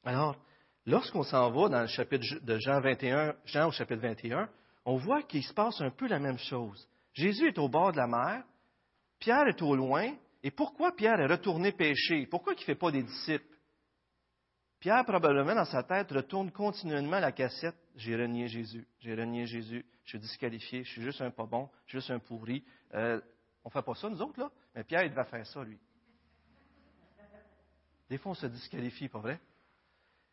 [0.05, 0.37] Alors,
[0.85, 4.49] lorsqu'on s'en va dans le chapitre de Jean 21, Jean au chapitre 21,
[4.85, 6.89] on voit qu'il se passe un peu la même chose.
[7.15, 8.45] Jésus est au bord de la mer,
[9.23, 10.13] Pierre est au loin,
[10.43, 12.27] et pourquoi Pierre est retourné pécher?
[12.27, 13.57] Pourquoi il ne fait pas des disciples?
[14.81, 17.77] Pierre, probablement, dans sa tête, retourne continuellement la cassette.
[17.95, 21.71] J'ai renié Jésus, j'ai renié Jésus, je suis disqualifié, je suis juste un pas bon,
[21.87, 22.65] je suis juste un pourri.
[22.95, 23.21] Euh,
[23.63, 24.51] on ne fait pas ça, nous autres, là?
[24.75, 25.79] Mais Pierre, il devait faire ça, lui.
[28.11, 29.41] Des fois, on se disqualifie, pas vrai?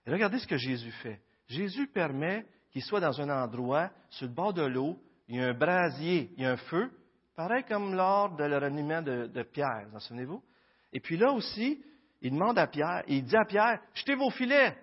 [0.08, 1.22] regardez ce que Jésus fait.
[1.48, 5.50] Jésus permet qu'il soit dans un endroit, sur le bord de l'eau, il y a
[5.50, 6.92] un brasier, il y a un feu,
[7.40, 10.44] pareil comme lors de le reniement de, Pierre, vous en souvenez-vous?
[10.92, 11.82] Et puis là aussi,
[12.20, 14.78] il demande à Pierre, il dit à Pierre, jetez vos filets.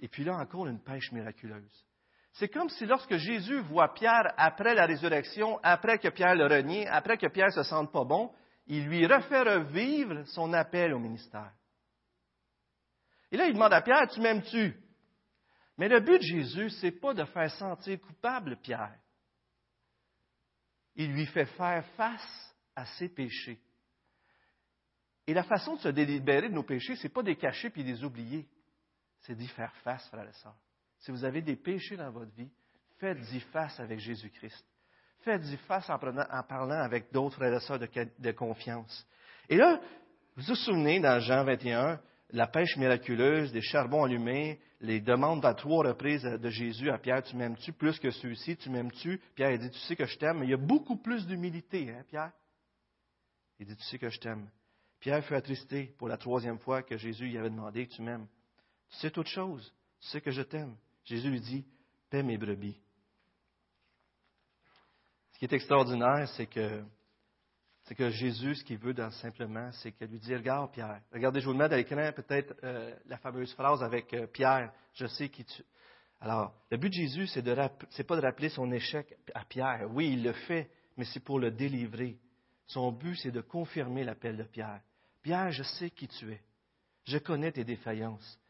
[0.00, 1.86] Et puis là encore, une pêche miraculeuse.
[2.34, 6.86] C'est comme si lorsque Jésus voit Pierre après la résurrection, après que Pierre le renie,
[6.88, 8.30] après que Pierre se sente pas bon,
[8.66, 11.52] il lui refait revivre son appel au ministère.
[13.32, 14.76] Et là, il demande à Pierre, tu m'aimes-tu?
[15.78, 18.98] Mais le but de Jésus, c'est pas de faire sentir coupable Pierre.
[20.96, 23.58] Il lui fait faire face à ses péchés.
[25.26, 27.70] Et la façon de se délibérer de nos péchés, ce n'est pas de les cacher
[27.70, 28.46] puis de les oublier.
[29.20, 30.56] C'est d'y faire face, frères et sœurs.
[30.98, 32.50] Si vous avez des péchés dans votre vie,
[32.98, 34.64] faites-y face avec Jésus-Christ.
[35.20, 37.88] Faites-y face en, parlant avec d'autres frères et sœurs de,
[38.18, 39.06] de confiance.
[39.48, 39.80] Et là,
[40.36, 45.54] vous vous souvenez dans Jean 21, la pêche miraculeuse, des charbons allumés, les demandes à
[45.54, 49.18] trois reprises de Jésus à Pierre, tu m'aimes-tu plus que celui-ci, tu m'aimes-tu?
[49.34, 51.90] Pierre il dit, tu sais que je t'aime, mais il y a beaucoup plus d'humilité,
[51.90, 52.32] hein, Pierre?
[53.58, 54.48] Il dit, tu sais que je t'aime.
[55.00, 58.26] Pierre fut attristé pour la troisième fois que Jésus lui avait demandé, tu m'aimes?
[58.90, 60.76] Tu sais toute chose, tu sais que je t'aime.
[61.04, 61.64] Jésus lui dit,
[62.10, 62.78] paie mes brebis.
[65.32, 66.84] Ce qui est extraordinaire, c'est que
[67.84, 71.46] c'est que Jésus, ce qu'il veut simplement, c'est qu'il lui dit, regarde Pierre, regardez, je
[71.46, 75.28] vous le mets à l'écran, peut-être euh, la fameuse phrase avec euh, Pierre, je sais
[75.28, 75.62] qui tu...
[76.20, 79.86] Alors, le but de Jésus, c'est n'est pas de rappeler son échec à Pierre.
[79.92, 82.16] Oui, il le fait, mais c'est pour le délivrer.
[82.66, 84.80] Son but, c'est de confirmer l'appel de Pierre.
[85.22, 86.40] Pierre, je sais qui tu es.
[87.04, 88.40] Je connais tes défaillances.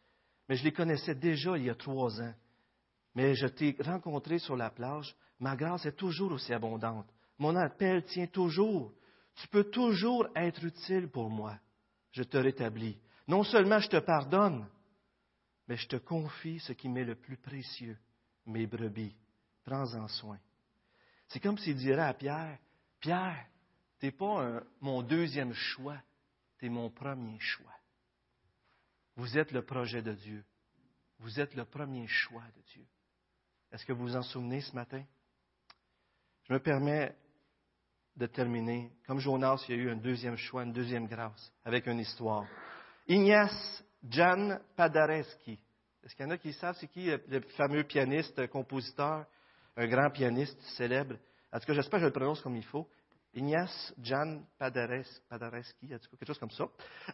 [0.48, 2.34] Mais je les connaissais déjà il y a trois ans.
[3.16, 5.16] Mais je t'ai rencontré sur la plage.
[5.40, 7.08] Ma grâce est toujours aussi abondante.
[7.38, 8.92] Mon appel tient toujours.
[9.36, 11.58] Tu peux toujours être utile pour moi.
[12.12, 12.98] Je te rétablis.
[13.26, 14.68] Non seulement je te pardonne,
[15.66, 17.98] mais je te confie ce qui m'est le plus précieux,
[18.46, 19.16] mes brebis.
[19.64, 20.38] Prends-en soin.
[21.28, 22.58] C'est comme s'il dirait à Pierre,
[23.00, 23.46] Pierre,
[23.98, 26.00] tu n'es pas mon deuxième choix,
[26.58, 27.74] tu es mon premier choix.
[29.16, 30.44] Vous êtes le projet de Dieu.
[31.18, 32.86] Vous êtes le premier choix de Dieu.
[33.72, 35.04] Est-ce que vous vous en souvenez ce matin?
[36.44, 37.16] Je me permets
[38.16, 38.90] de terminer.
[39.06, 42.44] Comme Jonas, il y a eu un deuxième choix, une deuxième grâce, avec une histoire.
[43.08, 45.58] Ignace Jan Paderewski.
[46.04, 49.24] Est-ce qu'il y en a qui savent c'est qui le fameux pianiste, compositeur,
[49.76, 51.16] un grand pianiste célèbre?
[51.52, 52.88] En tout cas, j'espère que je le prononce comme il faut.
[53.36, 56.66] Ignace Jan Paderewski, quelque chose comme ça.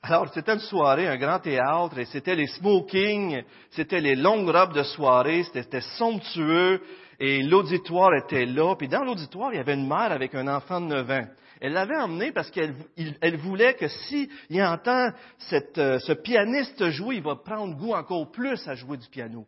[0.02, 4.74] Alors, c'était une soirée, un grand théâtre, et c'était les smokings, c'était les longues robes
[4.74, 6.82] de soirée, c'était somptueux,
[7.18, 8.74] et l'auditoire était là.
[8.76, 11.26] Puis dans l'auditoire, il y avait une mère avec un enfant de 9 ans.
[11.60, 12.74] Elle l'avait emmené parce qu'elle
[13.20, 15.10] elle voulait que s'il il entend
[15.52, 19.46] euh, ce pianiste jouer, il va prendre goût encore plus à jouer du piano.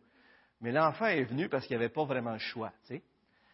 [0.61, 2.71] Mais l'enfant est venu parce qu'il n'y avait pas vraiment le choix.
[2.85, 3.03] Tu sais.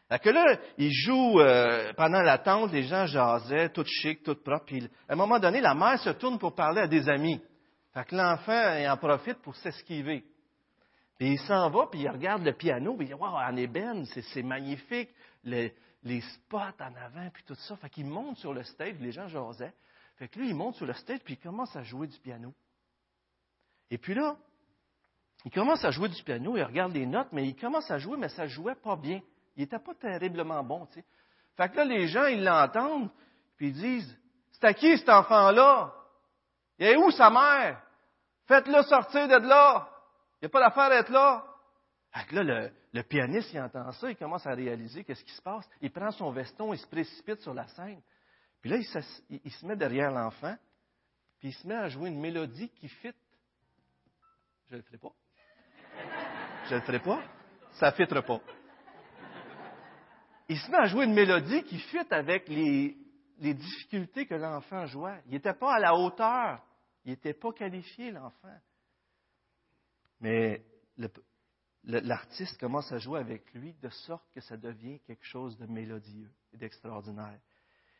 [0.09, 4.65] Fait que là, il joue euh, pendant l'attente, les gens jasaient, tout chic, tout propre.
[4.65, 7.39] Puis à un moment donné, la mère se tourne pour parler à des amis.
[7.93, 10.25] Fait que l'enfant en profite pour s'esquiver.
[11.19, 14.05] Puis il s'en va, puis il regarde le piano, puis il dit Waouh, en ébène,
[14.05, 15.09] c'est magnifique,
[15.43, 17.75] les, les, spots en avant, puis tout ça.
[17.75, 19.73] Fait qu'il monte sur le stage, les gens jasaient.
[20.15, 22.51] Fait que lui, il monte sur le stage, puis il commence à jouer du piano.
[23.91, 24.37] Et puis là,
[25.45, 28.17] il commence à jouer du piano, il regarde les notes, mais il commence à jouer,
[28.17, 29.21] mais ça jouait pas bien.
[29.59, 31.05] Il n'était pas terriblement bon, tu sais.
[31.57, 33.09] Fait que là, les gens, ils l'entendent,
[33.57, 34.17] puis ils disent
[34.53, 35.93] C'est à qui cet enfant-là?
[36.77, 37.81] Il est où sa mère?
[38.47, 39.89] Faites-le sortir de là.
[40.35, 41.43] Il n'y a pas d'affaire d'être là.
[42.31, 45.69] là, le, pianiste, il entend ça, il commence à réaliser qu'est-ce qui se passe.
[45.81, 48.01] Il prend son veston, il se précipite sur la scène.
[48.61, 48.85] Puis là, il,
[49.51, 50.55] se, met derrière l'enfant,
[51.37, 53.11] puis il se met à jouer une mélodie qui fit.
[54.69, 55.11] Je ne le ferai pas.
[56.63, 57.21] Je ne le ferai pas.
[57.73, 58.39] Ça ne fitre pas.
[60.49, 62.97] Il se met à jouer une mélodie qui fit avec les,
[63.37, 65.21] difficultés que l'enfant jouait.
[65.27, 66.59] Il n'était pas à la hauteur.
[67.05, 68.57] Il n'était pas qualifié, l'enfant.
[70.19, 70.65] Mais
[71.83, 76.31] l'artiste commence à jouer avec lui de sorte que ça devient quelque chose de mélodieux
[76.51, 77.39] et d'extraordinaire.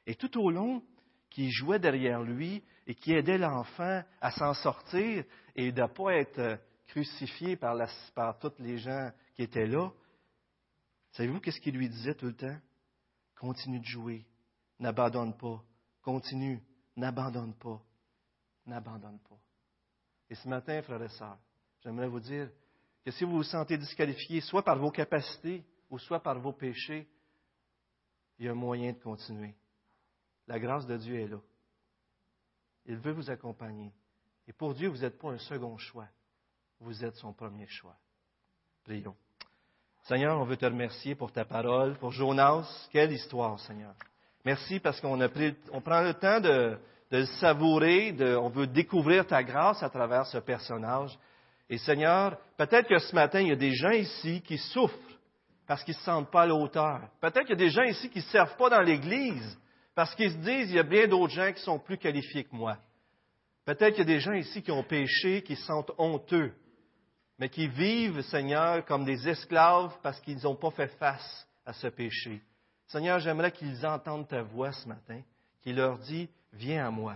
[0.08, 0.84] Et tout au long,
[1.30, 5.24] qui jouait derrière lui et qui aidait l'enfant à s'en sortir
[5.56, 7.78] et de ne pas être crucifié par,
[8.16, 9.92] par tous les gens qui étaient là,
[11.12, 12.58] savez-vous qu'est-ce qu'il lui disait tout le temps?
[13.36, 14.26] Continue de jouer,
[14.80, 15.64] n'abandonne pas,
[16.02, 16.62] continue,
[16.96, 17.82] n'abandonne pas,
[18.66, 19.40] n'abandonne pas.
[20.30, 21.40] Et ce matin, frères et sœurs,
[21.82, 22.50] j'aimerais vous dire
[23.04, 27.08] que si vous vous sentez disqualifié, soit par vos capacités ou soit par vos péchés,
[28.38, 29.56] il y a un moyen de continuer.
[30.48, 31.40] La grâce de Dieu est là.
[32.86, 33.94] Il veut vous accompagner.
[34.48, 36.08] Et pour Dieu, vous n'êtes pas un second choix.
[36.80, 37.98] Vous êtes son premier choix.
[38.84, 39.16] Prions.
[40.10, 42.88] Seigneur, on veut te remercier pour ta parole, pour Jonas.
[42.92, 43.94] Quelle histoire, Seigneur.
[44.44, 46.80] Merci parce qu'on prend le temps de,
[47.12, 51.16] de le savourer, de, on veut découvrir ta grâce à travers ce personnage.
[51.70, 54.98] Et Seigneur, peut-être que ce matin, il y a des gens ici qui souffrent
[55.68, 57.02] parce qu'ils ne se sentent pas à l'auteur.
[57.22, 59.60] Peut-être qu'il y a des gens ici qui ne servent pas dans l'Église
[59.94, 62.56] parce qu'ils se disent, il y a bien d'autres gens qui sont plus qualifiés que
[62.56, 62.78] moi.
[63.64, 66.52] Peut-être qu'il y a des gens ici qui ont péché, qui se sentent honteux,
[67.40, 71.88] mais qui vivent, Seigneur, comme des esclaves parce qu'ils n'ont pas fait face à ce
[71.88, 72.42] péché.
[72.88, 75.22] Seigneur, j'aimerais qu'ils entendent ta voix ce matin,
[75.62, 77.16] qui leur dit, viens à moi,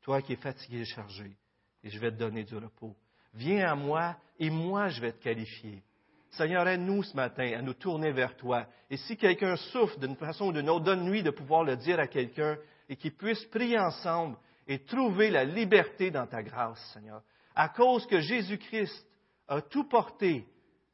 [0.00, 1.36] toi qui es fatigué et chargé,
[1.84, 2.96] et je vais te donner du repos.
[3.34, 5.82] Viens à moi et moi je vais te qualifier.
[6.30, 8.66] Seigneur, aide-nous ce matin à nous tourner vers toi.
[8.90, 12.06] Et si quelqu'un souffre d'une façon ou d'une autre, donne-lui de pouvoir le dire à
[12.06, 12.56] quelqu'un
[12.88, 17.22] et qu'il puisse prier ensemble et trouver la liberté dans ta grâce, Seigneur.
[17.54, 19.06] À cause que Jésus-Christ
[19.48, 20.46] a tout porté,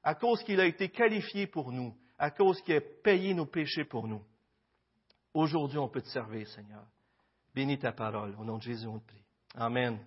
[0.03, 3.85] à cause qu'il a été qualifié pour nous, à cause qu'il a payé nos péchés
[3.85, 4.23] pour nous.
[5.33, 6.85] Aujourd'hui, on peut te servir, Seigneur.
[7.55, 8.35] Bénis ta parole.
[8.39, 9.25] Au nom de Jésus, on te prie.
[9.55, 9.99] Amen.